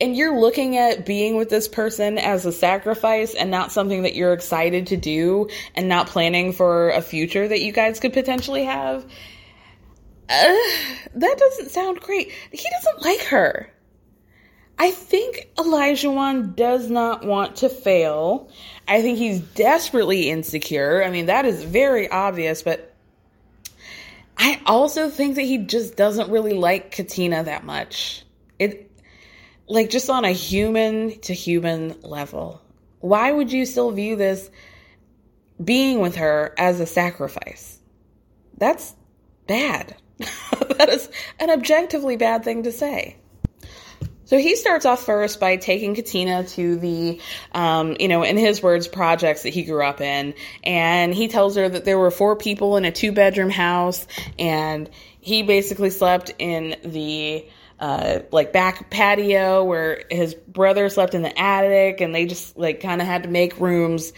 [0.00, 4.16] and you're looking at being with this person as a sacrifice and not something that
[4.16, 8.64] you're excited to do and not planning for a future that you guys could potentially
[8.64, 9.06] have,
[10.28, 12.32] that doesn't sound great.
[12.50, 13.72] He doesn't like her.
[14.78, 18.50] I think Olajuwon does not want to fail.
[18.88, 21.04] I think he's desperately insecure.
[21.04, 22.92] I mean, that is very obvious, but
[24.36, 28.24] I also think that he just doesn't really like Katina that much.
[28.58, 28.90] It
[29.68, 32.60] like just on a human to human level.
[33.00, 34.50] Why would you still view this
[35.62, 37.78] being with her as a sacrifice?
[38.58, 38.94] That's
[39.46, 39.96] bad.
[40.78, 41.08] that is
[41.38, 43.16] an objectively bad thing to say.
[44.32, 47.20] So he starts off first by taking Katina to the,
[47.52, 50.32] um, you know, in his words, projects that he grew up in.
[50.64, 54.06] And he tells her that there were four people in a two bedroom house
[54.38, 54.88] and
[55.20, 57.46] he basically slept in the,
[57.78, 62.80] uh, like back patio where his brother slept in the attic and they just like
[62.80, 64.14] kind of had to make rooms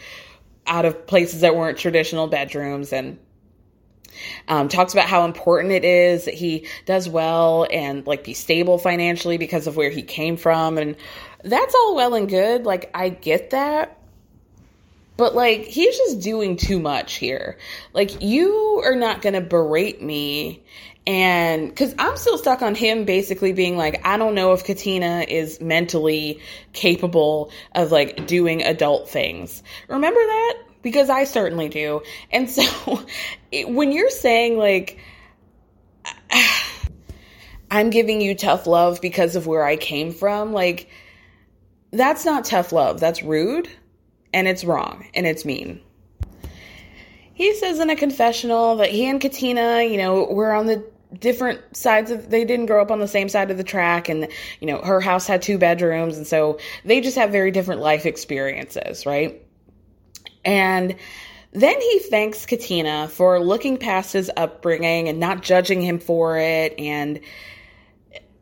[0.64, 3.18] out of places that weren't traditional bedrooms and
[4.48, 8.78] um, talks about how important it is that he does well and like be stable
[8.78, 10.78] financially because of where he came from.
[10.78, 10.96] And
[11.42, 12.64] that's all well and good.
[12.64, 13.98] Like, I get that.
[15.16, 17.56] But like, he's just doing too much here.
[17.92, 20.64] Like, you are not going to berate me
[21.06, 25.24] and because I'm still stuck on him basically being like, I don't know if Katina
[25.28, 26.40] is mentally
[26.72, 29.62] capable of like doing adult things.
[29.88, 30.58] Remember that?
[30.84, 32.02] Because I certainly do.
[32.30, 32.62] And so
[33.66, 35.00] when you're saying like
[37.70, 40.88] I'm giving you tough love because of where I came from, like
[41.90, 43.00] that's not tough love.
[43.00, 43.68] That's rude
[44.32, 45.80] and it's wrong and it's mean.
[47.32, 50.84] He says in a confessional that he and Katina, you know, were on the
[51.18, 54.28] different sides of they didn't grow up on the same side of the track and
[54.60, 58.04] you know her house had two bedrooms and so they just have very different life
[58.04, 59.43] experiences right
[60.44, 60.96] and
[61.52, 66.74] then he thanks Katina for looking past his upbringing and not judging him for it.
[66.78, 67.20] And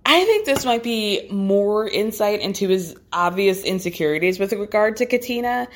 [0.06, 5.68] I think this might be more insight into his obvious insecurities with regard to Katina.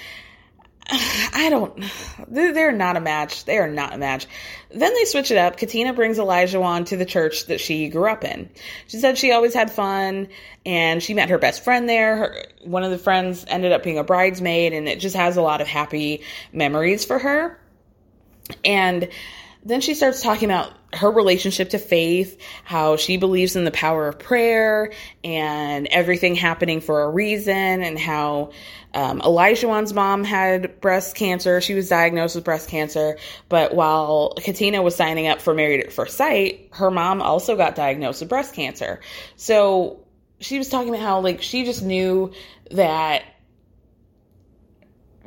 [0.91, 1.85] I don't.
[2.29, 3.45] They're not a match.
[3.45, 4.27] They are not a match.
[4.71, 5.57] Then they switch it up.
[5.57, 8.49] Katina brings Elijah on to the church that she grew up in.
[8.87, 10.29] She said she always had fun,
[10.65, 12.17] and she met her best friend there.
[12.17, 15.43] Her, one of the friends ended up being a bridesmaid, and it just has a
[15.43, 16.23] lot of happy
[16.53, 17.59] memories for her.
[18.65, 19.09] And
[19.67, 24.07] then she starts talking about her relationship to faith, how she believes in the power
[24.07, 24.93] of prayer
[25.25, 28.53] and everything happening for a reason, and how
[28.95, 31.61] um, Olajuwon's mom had breast cancer.
[31.61, 35.93] She was diagnosed with breast cancer, but while Katina was signing up for Married at
[35.93, 39.01] First Sight, her mom also got diagnosed with breast cancer.
[39.35, 40.07] So
[40.39, 42.33] she was talking about how, like, she just knew
[42.71, 43.25] that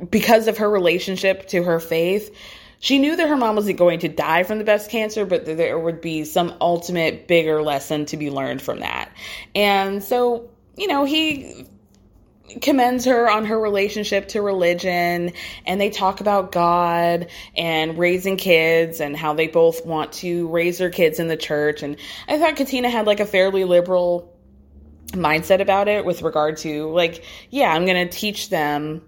[0.08, 2.34] because of her relationship to her faith,
[2.80, 5.58] she knew that her mom wasn't going to die from the breast cancer, but that
[5.58, 9.12] there would be some ultimate bigger lesson to be learned from that.
[9.54, 11.66] And so, you know, he
[12.62, 15.32] commends her on her relationship to religion
[15.66, 20.78] and they talk about God and raising kids and how they both want to raise
[20.78, 24.36] their kids in the church and I thought Katina had like a fairly liberal
[25.10, 29.02] mindset about it with regard to like yeah I'm going to teach them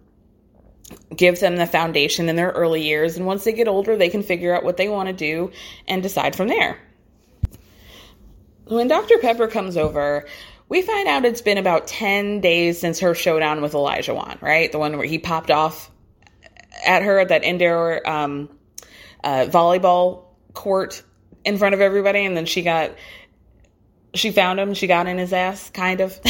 [1.14, 3.16] give them the foundation in their early years.
[3.16, 5.53] And once they get older, they can figure out what they want to do
[5.86, 6.78] and decide from there.
[8.66, 9.18] When Dr.
[9.18, 10.26] Pepper comes over,
[10.68, 14.72] we find out it's been about 10 days since her showdown with Olajuwon, right?
[14.72, 15.90] The one where he popped off
[16.86, 18.49] at her at that indoor um,
[19.22, 20.24] uh, volleyball
[20.55, 21.03] court
[21.45, 22.24] in front of everybody.
[22.24, 22.93] And then she got,
[24.14, 26.12] she found him, she got in his ass, kind of.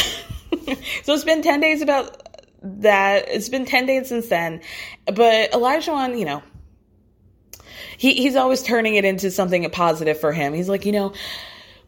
[1.03, 2.32] so it's been 10 days about
[2.63, 4.61] that it's been 10 days since then.
[5.07, 6.43] But Elijah Olajuwon, you know,
[7.99, 10.53] he, he's always turning it into something positive for him.
[10.53, 11.13] He's like, you know,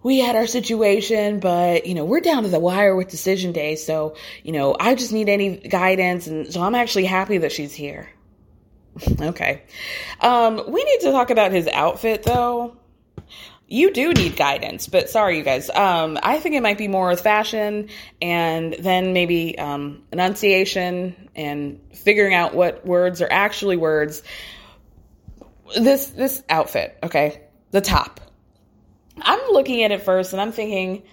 [0.03, 3.75] we had our situation, but you know, we're down to the wire with decision day.
[3.77, 6.27] So, you know, I just need any guidance.
[6.27, 8.11] And so I'm actually happy that she's here.
[9.21, 9.63] okay.
[10.21, 12.77] Um, we need to talk about his outfit though.
[13.67, 15.71] You do need guidance, but sorry, you guys.
[15.71, 17.89] Um, I think it might be more with fashion
[18.21, 24.23] and then maybe um, enunciation and figuring out what words are actually words.
[25.79, 28.21] This this outfit, okay, the top.
[29.21, 31.05] I'm looking at it first and I'm thinking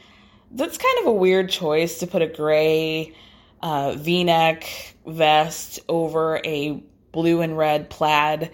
[0.51, 3.15] that's kind of a weird choice to put a gray
[3.61, 8.51] uh, V-neck vest over a blue and red plaid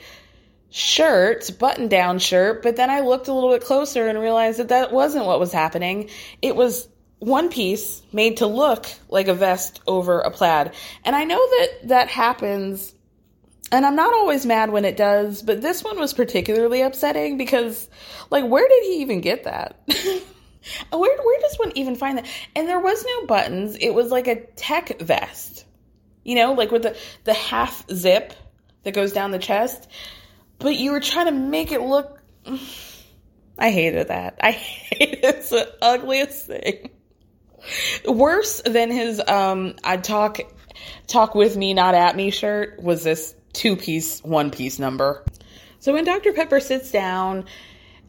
[0.69, 4.69] shirt, button down shirt, but then I looked a little bit closer and realized that
[4.69, 6.09] that wasn't what was happening.
[6.41, 6.87] It was
[7.19, 10.73] one piece made to look like a vest over a plaid.
[11.03, 12.93] And I know that that happens
[13.71, 17.89] and I'm not always mad when it does, but this one was particularly upsetting because
[18.29, 19.79] like where did he even get that?
[19.87, 22.27] where where does one even find that?
[22.55, 23.77] And there was no buttons.
[23.79, 25.65] It was like a tech vest.
[26.23, 28.33] You know, like with the the half zip
[28.83, 29.89] that goes down the chest
[30.59, 32.19] but you were trying to make it look.
[33.59, 34.37] I hated that.
[34.41, 35.19] I hate it.
[35.23, 36.91] It's the ugliest thing.
[38.07, 40.39] Worse than his um I talk
[41.07, 45.25] talk with me not at me shirt was this two piece one piece number.
[45.79, 46.33] So when Dr.
[46.33, 47.45] Pepper sits down,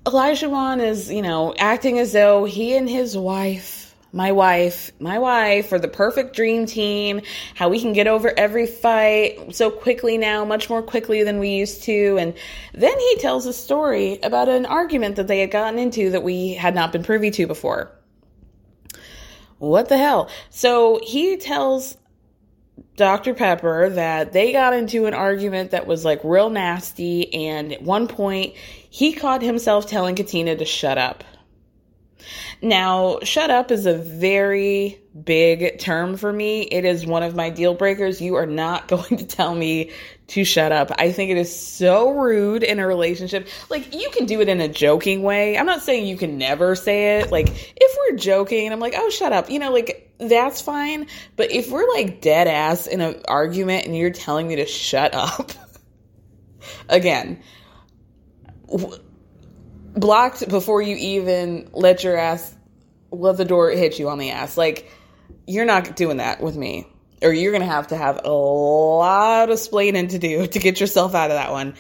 [0.04, 5.72] Olajuwon is, you know, acting as though he and his wife my wife, my wife,
[5.72, 7.20] or the perfect dream team,
[7.54, 11.50] how we can get over every fight so quickly now, much more quickly than we
[11.50, 12.16] used to.
[12.18, 12.34] And
[12.72, 16.54] then he tells a story about an argument that they had gotten into that we
[16.54, 17.92] had not been privy to before.
[19.58, 20.30] What the hell?
[20.50, 21.96] So he tells
[22.96, 23.34] Dr.
[23.34, 27.32] Pepper that they got into an argument that was like real nasty.
[27.34, 28.54] And at one point,
[28.90, 31.24] he caught himself telling Katina to shut up.
[32.60, 36.62] Now, shut up is a very big term for me.
[36.62, 38.20] It is one of my deal breakers.
[38.20, 39.92] You are not going to tell me
[40.28, 40.90] to shut up.
[40.98, 43.48] I think it is so rude in a relationship.
[43.70, 45.56] Like, you can do it in a joking way.
[45.56, 47.32] I'm not saying you can never say it.
[47.32, 51.06] Like, if we're joking and I'm like, oh, shut up, you know, like, that's fine.
[51.36, 55.14] But if we're like dead ass in an argument and you're telling me to shut
[55.14, 55.52] up,
[56.88, 57.40] again,
[60.00, 62.54] blocked before you even let your ass
[63.10, 64.56] let the door hit you on the ass.
[64.56, 64.90] Like
[65.46, 66.86] you're not doing that with me.
[67.20, 71.14] Or you're gonna have to have a lot of splaining to do to get yourself
[71.14, 71.74] out of that one.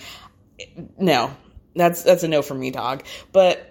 [0.98, 1.36] No,
[1.76, 3.04] that's that's a no for me, dog.
[3.30, 3.67] But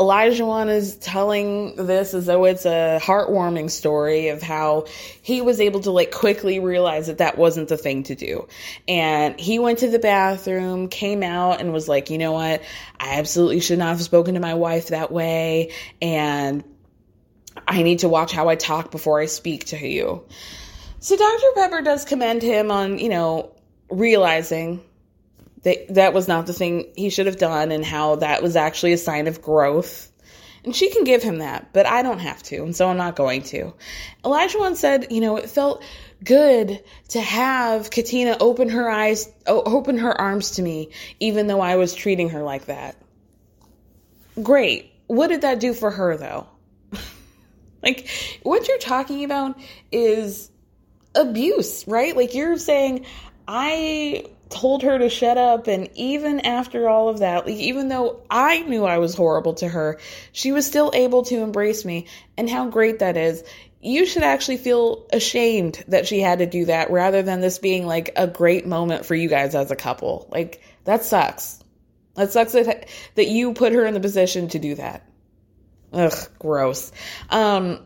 [0.00, 4.86] Olajuwon is telling this as though it's a heartwarming story of how
[5.20, 8.48] he was able to like quickly realize that that wasn't the thing to do.
[8.88, 12.62] And he went to the bathroom, came out and was like, you know what?
[12.98, 15.72] I absolutely should not have spoken to my wife that way.
[16.00, 16.64] And
[17.68, 20.24] I need to watch how I talk before I speak to you.
[21.00, 21.46] So Dr.
[21.56, 23.52] Pepper does commend him on, you know,
[23.90, 24.82] realizing
[25.62, 28.92] that that was not the thing he should have done and how that was actually
[28.92, 30.10] a sign of growth.
[30.62, 33.16] And she can give him that, but I don't have to, and so I'm not
[33.16, 33.72] going to.
[34.24, 35.82] Olajuwon said, you know, it felt
[36.22, 41.76] good to have Katina open her eyes, open her arms to me, even though I
[41.76, 42.96] was treating her like that.
[44.42, 44.92] Great.
[45.06, 46.46] What did that do for her, though?
[47.82, 48.08] like,
[48.42, 49.58] what you're talking about
[49.90, 50.50] is
[51.14, 52.14] abuse, right?
[52.14, 53.06] Like, you're saying,
[53.48, 58.20] I told her to shut up and even after all of that like, even though
[58.28, 59.98] i knew i was horrible to her
[60.32, 62.06] she was still able to embrace me
[62.40, 63.44] and how great that is.
[63.82, 67.86] You should actually feel ashamed that she had to do that rather than this being
[67.86, 70.26] like a great moment for you guys as a couple.
[70.30, 71.62] Like that sucks.
[72.14, 75.06] That sucks that, that you put her in the position to do that.
[75.92, 76.92] Ugh gross.
[77.28, 77.80] Um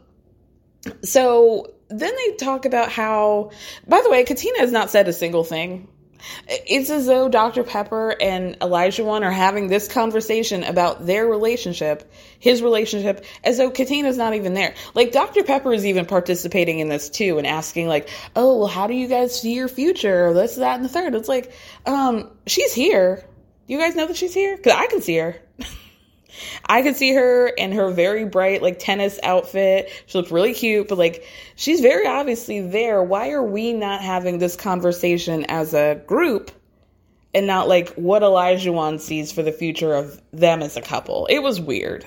[1.02, 3.50] so then they talk about how
[3.86, 5.88] by the way katina has not said a single thing
[6.48, 7.64] it's as though Dr.
[7.64, 14.16] Pepper and Olajuwon are having this conversation about their relationship, his relationship, as though Katina's
[14.16, 14.74] not even there.
[14.94, 15.42] Like Dr.
[15.42, 19.08] Pepper is even participating in this too and asking like, "Oh, well, how do you
[19.08, 21.14] guys see your future?" This, that, and the third.
[21.14, 21.52] It's like,
[21.86, 23.24] um, she's here.
[23.66, 24.56] Do you guys know that she's here?
[24.56, 25.36] Because I can see her.
[26.66, 29.90] I could see her in her very bright like tennis outfit.
[30.06, 31.24] She looked really cute, but like
[31.56, 33.02] she's very obviously there.
[33.02, 36.50] Why are we not having this conversation as a group
[37.32, 41.26] and not like what Olajuwon sees for the future of them as a couple?
[41.26, 42.06] It was weird.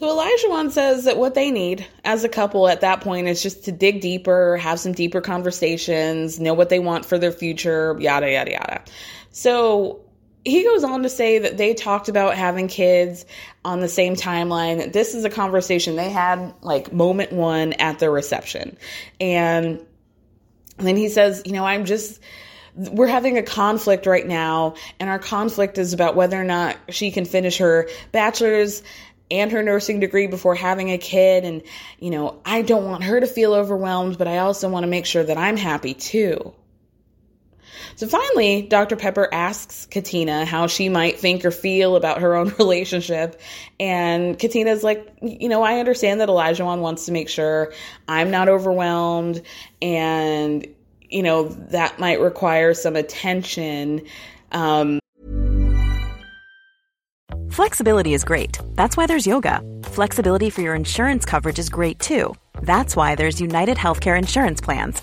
[0.00, 3.66] So Olajuwon says that what they need as a couple at that point is just
[3.66, 8.32] to dig deeper, have some deeper conversations, know what they want for their future, yada
[8.32, 8.82] yada yada.
[9.30, 9.99] So
[10.44, 13.26] he goes on to say that they talked about having kids
[13.64, 14.92] on the same timeline.
[14.92, 18.76] This is a conversation they had like moment one at their reception.
[19.20, 19.84] And
[20.78, 22.20] then he says, you know, I'm just
[22.74, 27.10] we're having a conflict right now, and our conflict is about whether or not she
[27.10, 28.82] can finish her bachelor's
[29.30, 31.44] and her nursing degree before having a kid.
[31.44, 31.62] And,
[31.98, 35.06] you know, I don't want her to feel overwhelmed, but I also want to make
[35.06, 36.52] sure that I'm happy too.
[38.00, 38.96] So finally, Dr.
[38.96, 43.38] Pepper asks Katina how she might think or feel about her own relationship.
[43.78, 47.74] And Katina's like, you know, I understand that Olajuwon wants to make sure
[48.08, 49.42] I'm not overwhelmed
[49.82, 50.66] and,
[51.10, 54.00] you know, that might require some attention.
[54.50, 54.98] Um,
[57.50, 58.58] Flexibility is great.
[58.76, 59.60] That's why there's yoga.
[59.82, 62.34] Flexibility for your insurance coverage is great too.
[62.62, 65.02] That's why there's United Healthcare Insurance Plans.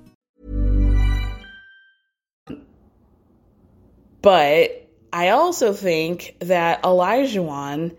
[4.21, 7.95] But I also think that Olajuwon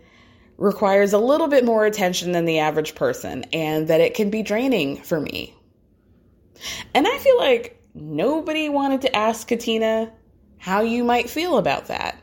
[0.57, 4.43] requires a little bit more attention than the average person and that it can be
[4.43, 5.53] draining for me.
[6.93, 10.11] And I feel like nobody wanted to ask Katina
[10.57, 12.17] how you might feel about that.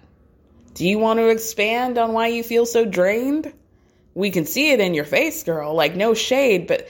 [0.75, 3.53] Do you want to expand on why you feel so drained?
[4.15, 5.75] We can see it in your face, girl.
[5.75, 6.89] Like, no shade, but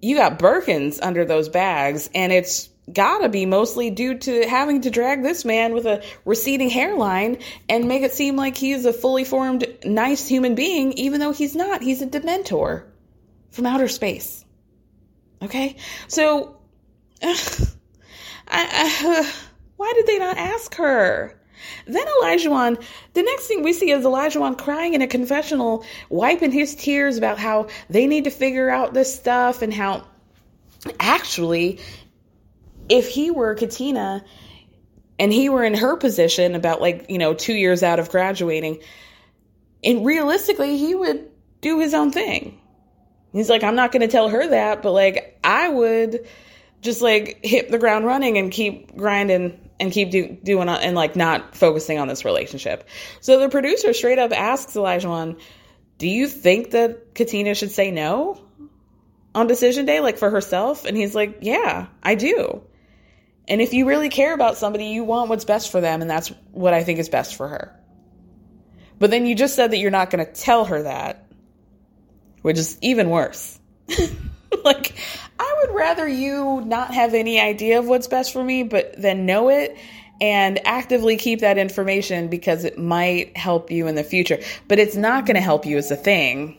[0.00, 4.90] you got Birkins under those bags, and it's gotta be mostly due to having to
[4.90, 9.24] drag this man with a receding hairline and make it seem like he's a fully
[9.24, 11.82] formed, nice human being, even though he's not.
[11.82, 12.84] He's a dementor
[13.50, 14.44] from outer space.
[15.42, 15.76] Okay?
[16.08, 16.56] So,
[17.22, 19.32] I,
[19.76, 21.34] why did they not ask her?
[21.86, 25.84] Then Elijah Olajuwon, the next thing we see is Elijah Olajuwon crying in a confessional,
[26.08, 30.06] wiping his tears about how they need to figure out this stuff and how
[31.00, 31.80] actually
[32.88, 34.24] if he were Katina
[35.18, 38.80] and he were in her position about like, you know, two years out of graduating,
[39.82, 41.30] and realistically, he would
[41.60, 42.60] do his own thing.
[43.32, 46.26] He's like, I'm not going to tell her that, but like, I would
[46.80, 50.94] just like hit the ground running and keep grinding and keep do, doing uh, and
[50.94, 52.88] like not focusing on this relationship.
[53.20, 55.40] So the producer straight up asks Olajuwon,
[55.98, 58.40] "Do you think that Katina should say no
[59.34, 62.62] on decision day, like for herself?" And he's like, "Yeah, I do."
[63.46, 66.28] And if you really care about somebody, you want what's best for them, and that's
[66.52, 67.78] what I think is best for her.
[68.98, 71.26] But then you just said that you're not going to tell her that,
[72.42, 73.58] which is even worse.
[74.64, 74.94] like,
[75.38, 79.26] I would rather you not have any idea of what's best for me, but then
[79.26, 79.76] know it
[80.20, 84.38] and actively keep that information because it might help you in the future.
[84.68, 86.56] But it's not going to help you as a thing.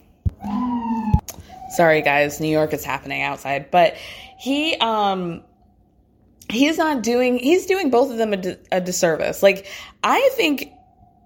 [1.71, 3.71] Sorry, guys, New York is happening outside.
[3.71, 3.95] But
[4.37, 5.41] he, um,
[6.49, 9.41] he's not doing he's doing both of them a, a disservice.
[9.41, 9.67] Like
[10.03, 10.71] i think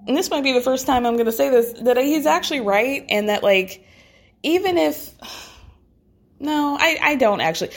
[0.08, 2.62] and this might be the first time i'm going to say this that he's actually
[2.62, 3.86] right and that like
[4.44, 5.14] even if
[6.40, 7.72] no i i don't actually.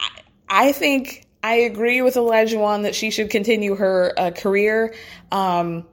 [0.00, 0.08] I,
[0.48, 4.94] I think i agree with Olajuwon that she should continue her uh, career.
[5.32, 5.86] Um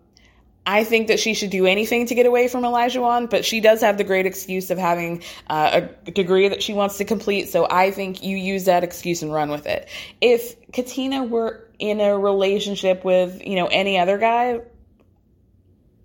[0.66, 3.82] I think that she should do anything to get away from Olajuwon, but she does
[3.82, 7.49] have the great excuse of having uh, a degree that she wants to complete.
[7.49, 9.89] So I think you use that excuse and run with it.
[10.22, 14.61] If Katina were in a relationship with, you know, any other guy,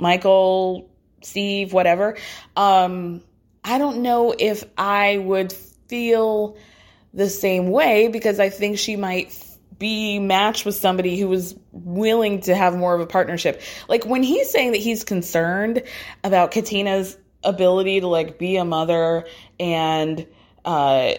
[0.01, 0.91] Michael,
[1.23, 2.17] Steve, whatever,
[2.57, 3.23] um,
[3.63, 6.57] I don't know if I would feel
[7.15, 9.33] the same way because I think she might
[9.79, 13.61] be matched with somebody who was willing to have more of a partnership.
[13.89, 15.83] Like when he's saying that he's concerned
[16.25, 19.27] about Katina's ability to like be a mother
[19.61, 20.27] and
[20.65, 21.13] uh,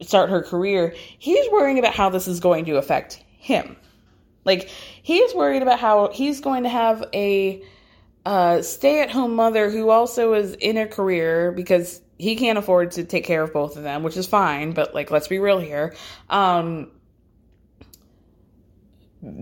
[0.00, 3.76] start her career, he's worrying about how this is going to affect him.
[4.44, 4.68] Like
[5.02, 7.62] he's worried about how he's going to have a
[8.24, 13.24] uh, stay-at-home mother who also is in a career because he can't afford to take
[13.24, 14.72] care of both of them, which is fine.
[14.72, 15.94] But like, let's be real here.
[16.30, 16.90] Um,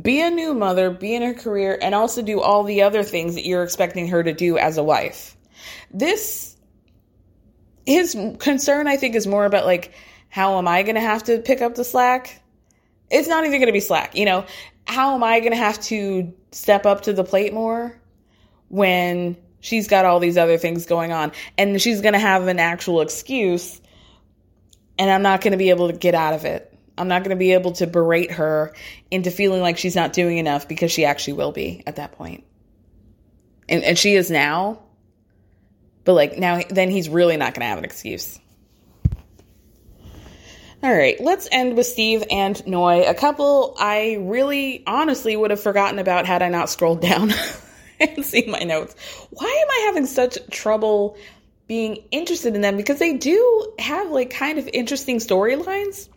[0.03, 3.35] be a new mother, be in her career, and also do all the other things
[3.35, 5.37] that you're expecting her to do as a wife.
[5.93, 6.57] This,
[7.87, 9.93] his concern, I think, is more about like,
[10.28, 12.43] how am I going to have to pick up the slack?
[13.11, 14.16] It's not even going to be slack.
[14.16, 14.47] You know,
[14.87, 18.01] how am I going to have to step up to the plate more
[18.68, 22.59] when she's got all these other things going on and she's going to have an
[22.59, 23.80] actual excuse
[24.99, 26.74] and I'm not going to be able to get out of it.
[26.97, 28.72] I'm not going to be able to berate her
[29.11, 32.45] into feeling like she's not doing enough because she actually will be at that point.
[33.68, 34.80] And, and she is now.
[36.05, 38.38] But like now, then he's really not going to have an excuse.
[40.82, 45.62] All right, let's end with Steve and Noi, a couple I really honestly would have
[45.62, 47.32] forgotten about had I not scrolled down
[48.01, 48.95] and seen my notes.
[49.30, 51.16] Why am I having such trouble
[51.66, 52.76] being interested in them?
[52.76, 56.11] Because they do have like kind of interesting storylines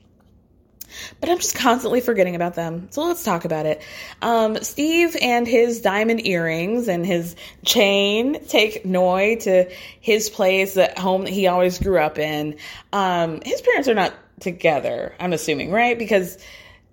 [1.20, 2.88] but I'm just constantly forgetting about them.
[2.92, 3.82] So let's talk about it.
[4.22, 7.36] Um, Steve and his diamond earrings and his
[7.66, 9.70] chain take Noi to
[10.00, 12.58] his place, that home that he always grew up in.
[12.94, 15.98] Um, his parents are not together, I'm assuming, right?
[15.98, 16.38] Because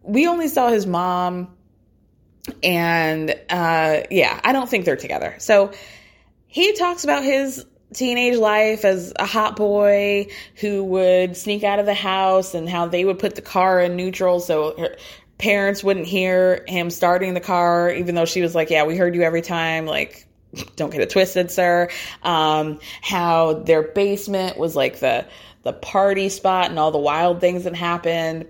[0.03, 1.55] we only saw his mom,
[2.63, 5.37] and uh, yeah, I don't think they're together.
[5.39, 5.73] So
[6.47, 7.65] he talks about his
[7.95, 10.27] teenage life as a hot boy
[10.57, 13.97] who would sneak out of the house and how they would put the car in
[13.97, 14.97] neutral so her
[15.39, 19.15] parents wouldn't hear him starting the car even though she was like yeah we heard
[19.15, 19.87] you every time.
[19.87, 20.27] Like
[20.77, 21.89] don't get it twisted sir.
[22.23, 25.27] Um, how their basement was like the
[25.63, 28.47] the party spot and all the wild things that happened.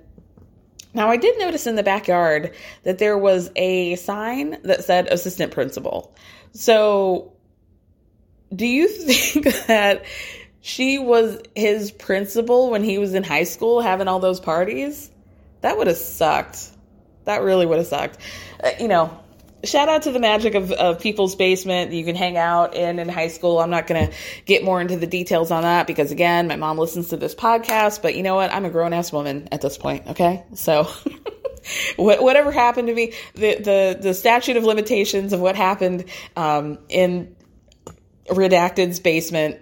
[0.92, 5.52] Now i did notice in the backyard that there was a sign that said assistant
[5.52, 6.14] principal.
[6.52, 7.33] So
[8.54, 10.04] do you think that
[10.60, 15.10] she was his principal when he was in high school having all those parties?
[15.60, 16.70] That would have sucked.
[17.24, 18.18] That really would have sucked.
[18.62, 19.18] Uh, you know,
[19.64, 23.08] shout out to the magic of, of people's basement you can hang out in in
[23.08, 23.58] high school.
[23.58, 26.78] I'm not going to get more into the details on that because, again, my mom
[26.78, 28.52] listens to this podcast, but you know what?
[28.52, 30.44] I'm a grown ass woman at this point, okay?
[30.54, 30.88] So.
[31.96, 36.04] whatever happened to me, the, the, the statute of limitations of what happened
[36.36, 37.34] um, in
[38.28, 39.60] Redacted's basement.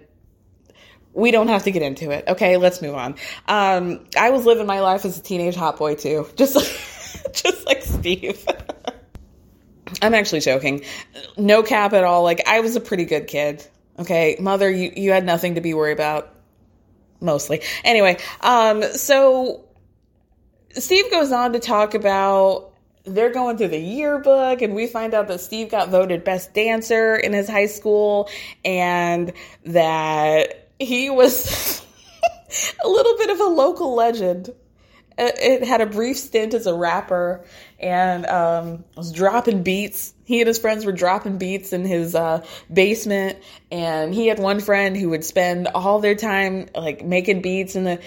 [1.13, 2.25] We don't have to get into it.
[2.27, 3.15] Okay, let's move on.
[3.47, 7.65] Um, I was living my life as a teenage hot boy too, just like, just
[7.65, 8.45] like Steve.
[10.01, 10.83] I'm actually joking.
[11.37, 12.23] No cap at all.
[12.23, 13.65] Like I was a pretty good kid.
[13.99, 16.29] Okay, mother, you you had nothing to be worried about.
[17.21, 17.61] Mostly.
[17.85, 19.63] Anyway, um, so
[20.71, 22.72] Steve goes on to talk about
[23.05, 27.15] they're going through the yearbook and we find out that Steve got voted best dancer
[27.15, 28.29] in his high school
[28.63, 29.33] and
[29.65, 31.81] that he was
[32.83, 34.49] a little bit of a local legend.
[35.15, 37.45] It had a brief stint as a rapper
[37.79, 40.11] and um, was dropping beats.
[40.25, 43.37] He and his friends were dropping beats in his uh, basement,
[43.71, 47.83] and he had one friend who would spend all their time like making beats in
[47.83, 48.01] the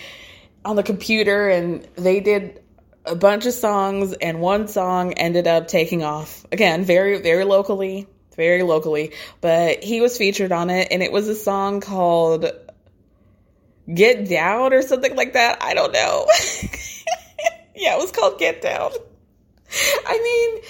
[0.65, 2.61] on the computer, and they did
[3.07, 6.45] a bunch of songs, and one song ended up taking off.
[6.53, 11.29] Again, very, very locally, very locally, but he was featured on it, and it was
[11.29, 12.47] a song called
[13.93, 15.63] Get Down or something like that.
[15.63, 16.27] I don't know.
[17.75, 18.91] yeah, it was called Get Down.
[20.07, 20.63] I mean,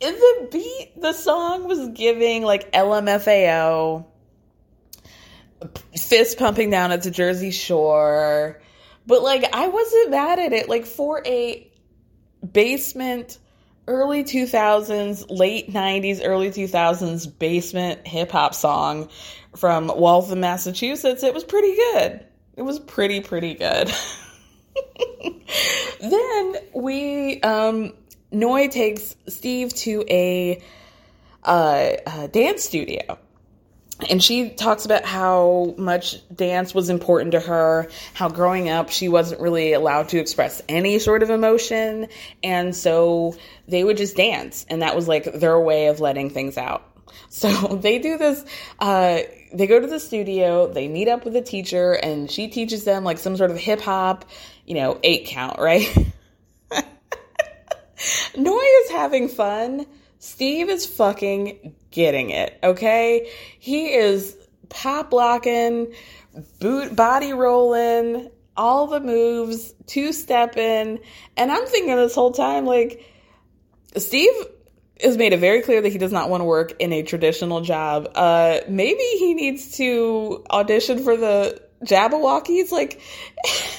[0.00, 4.06] the beat, the song was giving like LMFAO,
[5.96, 8.60] fist pumping down at the Jersey Shore.
[9.06, 10.68] But like I wasn't mad at it.
[10.68, 11.71] Like for a
[12.50, 13.38] basement
[13.88, 19.08] early 2000s, late 90s, early 2000s basement hip hop song
[19.56, 21.22] from Waltham, Massachusetts.
[21.22, 22.24] It was pretty good.
[22.56, 23.90] It was pretty, pretty good.
[26.00, 27.94] then we, um,
[28.30, 30.62] Noi takes Steve to a,
[31.42, 33.18] uh, a dance studio
[34.10, 39.08] and she talks about how much dance was important to her, how growing up she
[39.08, 42.08] wasn't really allowed to express any sort of emotion,
[42.42, 43.36] and so
[43.68, 46.88] they would just dance, and that was like their way of letting things out.
[47.28, 48.44] So they do this,
[48.78, 49.20] uh,
[49.54, 53.04] they go to the studio, they meet up with a teacher, and she teaches them
[53.04, 54.26] like some sort of hip hop,
[54.66, 55.86] you know, eight count, right?
[58.36, 59.86] Noi is having fun
[60.24, 63.30] Steve is fucking getting it, okay?
[63.58, 64.36] He is
[64.68, 65.92] pop locking,
[66.60, 71.00] boot body rolling, all the moves, two stepping,
[71.36, 73.04] and I'm thinking this whole time like
[73.96, 74.32] Steve
[75.02, 77.60] has made it very clear that he does not want to work in a traditional
[77.60, 78.08] job.
[78.14, 83.00] Uh maybe he needs to audition for the Jabbawockeez like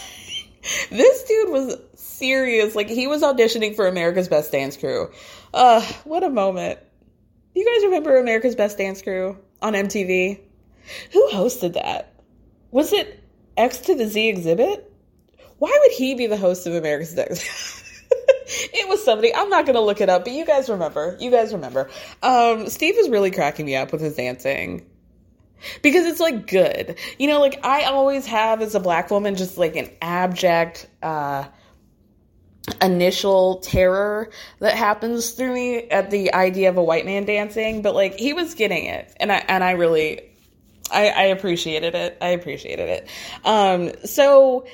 [0.90, 2.76] this dude was serious.
[2.76, 5.12] Like he was auditioning for America's Best Dance Crew.
[5.54, 6.80] Uh, what a moment.
[7.56, 10.40] You guys remember America's Best Dance Crew on MTV?
[11.12, 12.14] Who hosted that?
[12.72, 13.24] Was it
[13.56, 14.84] X to the Z Xzibit?
[15.60, 17.44] Why would he be the host of America's Next?
[18.74, 19.34] it was somebody.
[19.34, 21.16] I'm not going to look it up, but you guys remember.
[21.20, 21.90] You guys remember.
[22.22, 24.86] Um, Steve is really cracking me up with his dancing
[25.82, 26.98] because it's like good.
[27.20, 31.46] You know, like I always have as a black woman just like an abject uh
[32.84, 34.30] initial terror
[34.60, 38.34] that happens through me at the idea of a white man dancing, but like he
[38.34, 40.22] was getting it and I and I really
[40.92, 42.18] I, I appreciated it.
[42.22, 43.08] I appreciated it.
[43.46, 44.66] Um so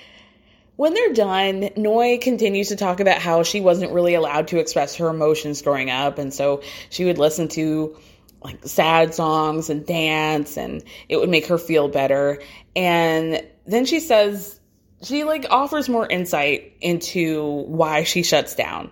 [0.75, 4.95] when they're done, Noi continues to talk about how she wasn't really allowed to express
[4.95, 7.97] her emotions growing up, and so she would listen to
[8.41, 12.41] like sad songs and dance, and it would make her feel better.
[12.77, 14.58] And then she says
[15.03, 18.91] she like offers more insight into why she shuts down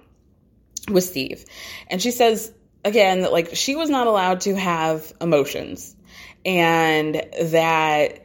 [0.89, 1.45] with Steve.
[1.87, 2.51] And she says
[2.85, 5.95] again that like she was not allowed to have emotions
[6.45, 8.23] and that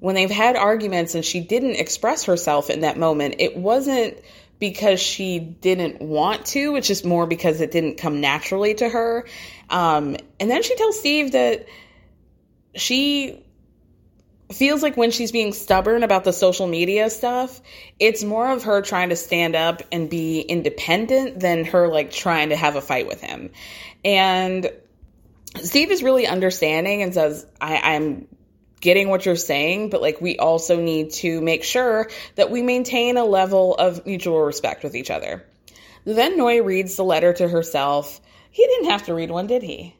[0.00, 4.18] when they've had arguments and she didn't express herself in that moment, it wasn't
[4.58, 9.26] because she didn't want to, it's just more because it didn't come naturally to her.
[9.70, 11.66] Um, and then she tells Steve that
[12.74, 13.43] she
[14.52, 17.60] feels like when she's being stubborn about the social media stuff,
[17.98, 22.50] it's more of her trying to stand up and be independent than her like trying
[22.50, 23.50] to have a fight with him.
[24.04, 24.70] And
[25.62, 28.28] Steve is really understanding and says, I, I'm
[28.80, 33.16] getting what you're saying, but like we also need to make sure that we maintain
[33.16, 35.44] a level of mutual respect with each other.
[36.04, 38.20] Then Noi reads the letter to herself.
[38.50, 39.96] He didn't have to read one, did he?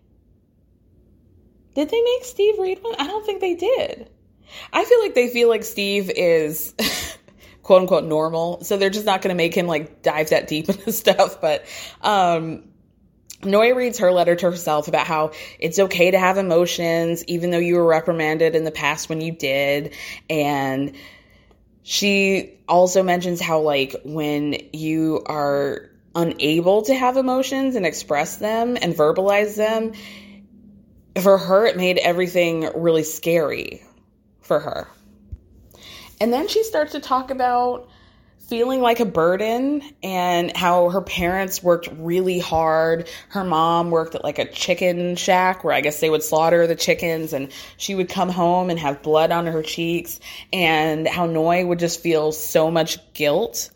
[1.75, 2.95] Did they make Steve read one?
[2.99, 4.11] I don't think they did.
[4.73, 6.75] I feel like they feel like Steve is
[7.63, 10.69] quote unquote normal, so they're just not going to make him like dive that deep
[10.69, 11.41] into stuff.
[11.41, 11.65] But
[12.03, 12.65] um,
[13.43, 17.77] reads her letter to herself about how it's okay to have emotions, even though you
[17.77, 19.95] were reprimanded in the past when you did.
[20.31, 20.97] And
[21.83, 28.79] she also mentions how, like, when you are unable to have emotions and express them
[28.81, 29.93] and verbalize them,
[31.21, 33.83] for her, it made everything really scary
[34.45, 34.89] for her.
[36.21, 37.89] And then she starts to talk about
[38.49, 43.09] feeling like a burden and how her parents worked really hard.
[43.29, 46.77] Her mom worked at like a chicken shack where I guess they would slaughter the
[46.77, 50.21] chickens and she would come home and have blood on her cheeks
[50.53, 53.71] and how Noi would just feel so much guilt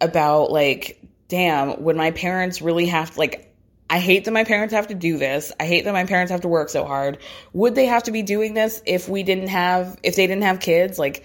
[0.00, 3.53] about like, damn, would my parents really have to, like
[3.88, 5.52] I hate that my parents have to do this.
[5.60, 7.18] I hate that my parents have to work so hard.
[7.52, 10.60] Would they have to be doing this if we didn't have if they didn't have
[10.60, 10.98] kids?
[10.98, 11.24] Like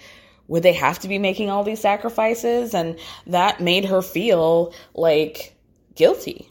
[0.50, 2.74] would they have to be making all these sacrifices?
[2.74, 2.98] And
[3.28, 5.56] that made her feel like
[5.94, 6.50] guilty.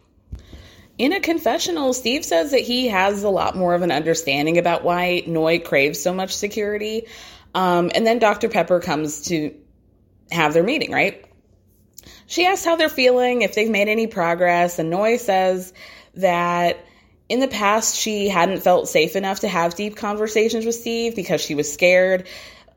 [0.98, 4.86] In a confessional, Steve says that he has a lot more of an understanding about
[4.86, 7.08] why Noi craves so much security.
[7.54, 8.48] Um, and then Dr.
[8.48, 9.54] Pepper comes to
[10.32, 11.26] have their meeting, right?
[12.26, 15.74] She asks how they're feeling, if they've made any progress, and Noi says
[16.20, 16.86] that
[17.28, 21.42] in the past she hadn't felt safe enough to have deep conversations with Steve because
[21.42, 22.28] she was scared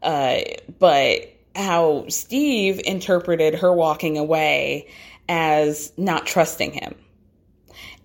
[0.03, 0.40] uh,
[0.78, 4.88] but how Steve interpreted her walking away
[5.28, 6.95] as not trusting him.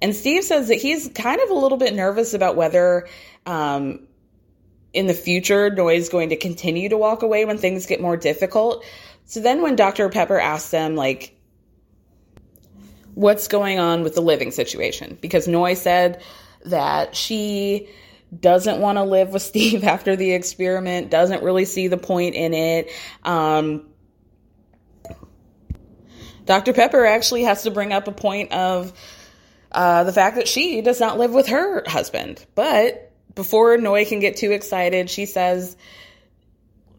[0.02, 3.08] And Steve says that he's kind of a little bit nervous about whether
[3.46, 4.02] um,
[4.94, 8.86] in the future Noi's going to continue to walk away when things get more difficult.
[9.26, 10.10] So then when Dr.
[10.10, 11.37] Pepper asks them, like,
[13.18, 15.18] what's going on with the living situation?
[15.20, 16.22] Because Noi said
[16.66, 17.90] that she
[18.40, 22.54] doesn't want to live with Steve after the experiment, doesn't really see the point in
[22.54, 22.92] it.
[23.24, 23.88] Um,
[26.46, 26.74] Dr.
[26.74, 28.94] Pepper actually has to bring up a point of
[29.72, 32.46] uh, the fact that she does not live with her husband.
[32.54, 35.76] But before Noi can get too excited, she says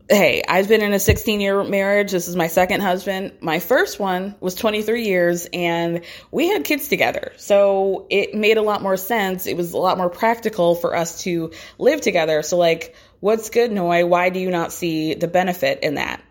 [0.09, 2.13] hey, I've been in a 16 year marriage.
[2.13, 3.33] This is my second husband.
[3.41, 7.33] My first one was 23 years and we had kids together.
[7.37, 9.47] So it made a lot more sense.
[9.47, 12.43] It was a lot more practical for us to live together.
[12.43, 14.05] So, like, what's good, Noi?
[14.05, 16.23] Why do you not see the benefit in that?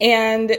[0.00, 0.56] And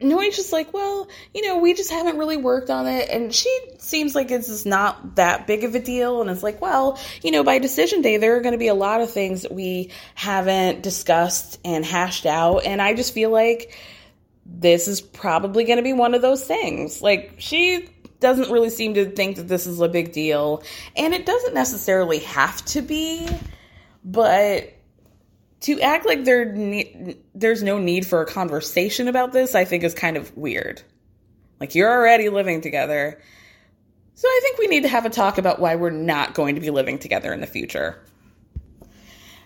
[0.00, 3.08] Noi's just like, well, you know, we just haven't really worked on it.
[3.10, 6.20] And she seems like it's just not that big of a deal.
[6.20, 8.74] And it's like, well, you know, by decision day, there are going to be a
[8.74, 12.64] lot of things that we haven't discussed and hashed out.
[12.64, 13.76] And I just feel like
[14.46, 17.02] this is probably going to be one of those things.
[17.02, 17.88] Like, she
[18.20, 20.62] doesn't really seem to think that this is a big deal.
[20.96, 23.28] And it doesn't necessarily have to be,
[24.04, 24.74] but
[25.60, 29.84] to act like there ne- there's no need for a conversation about this, I think
[29.84, 30.82] is kind of weird.
[31.60, 33.20] Like you're already living together.
[34.14, 36.60] So I think we need to have a talk about why we're not going to
[36.60, 37.98] be living together in the future.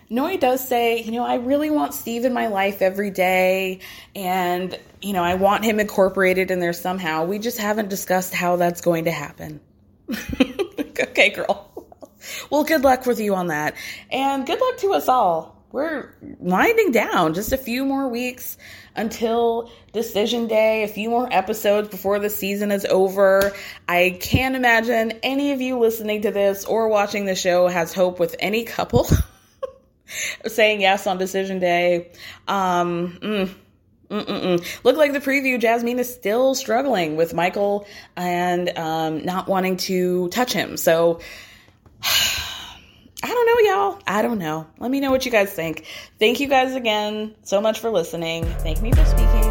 [0.09, 3.79] Noi does say, you know, I really want Steve in my life every day,
[4.15, 7.25] and, you know, I want him incorporated in there somehow.
[7.25, 9.59] We just haven't discussed how that's going to happen.
[10.99, 11.87] okay, girl.
[12.49, 13.75] Well, good luck with you on that.
[14.11, 15.52] And good luck to us all.
[15.73, 18.59] We're winding down just a few more weeks
[18.95, 23.51] until decision day, a few more episodes before the season is over.
[23.87, 28.19] I can't imagine any of you listening to this or watching the show has hope
[28.19, 29.07] with any couple
[30.45, 32.11] saying yes on decision day.
[32.47, 33.55] Um, mm,
[34.11, 34.83] Mm-mm-mm.
[34.83, 35.59] Look like the preview.
[35.59, 40.77] Jasmine is still struggling with Michael and um, not wanting to touch him.
[40.77, 41.19] So
[43.23, 44.01] I don't know, y'all.
[44.05, 44.67] I don't know.
[44.79, 45.85] Let me know what you guys think.
[46.19, 48.43] Thank you guys again so much for listening.
[48.59, 49.42] Thank me for speaking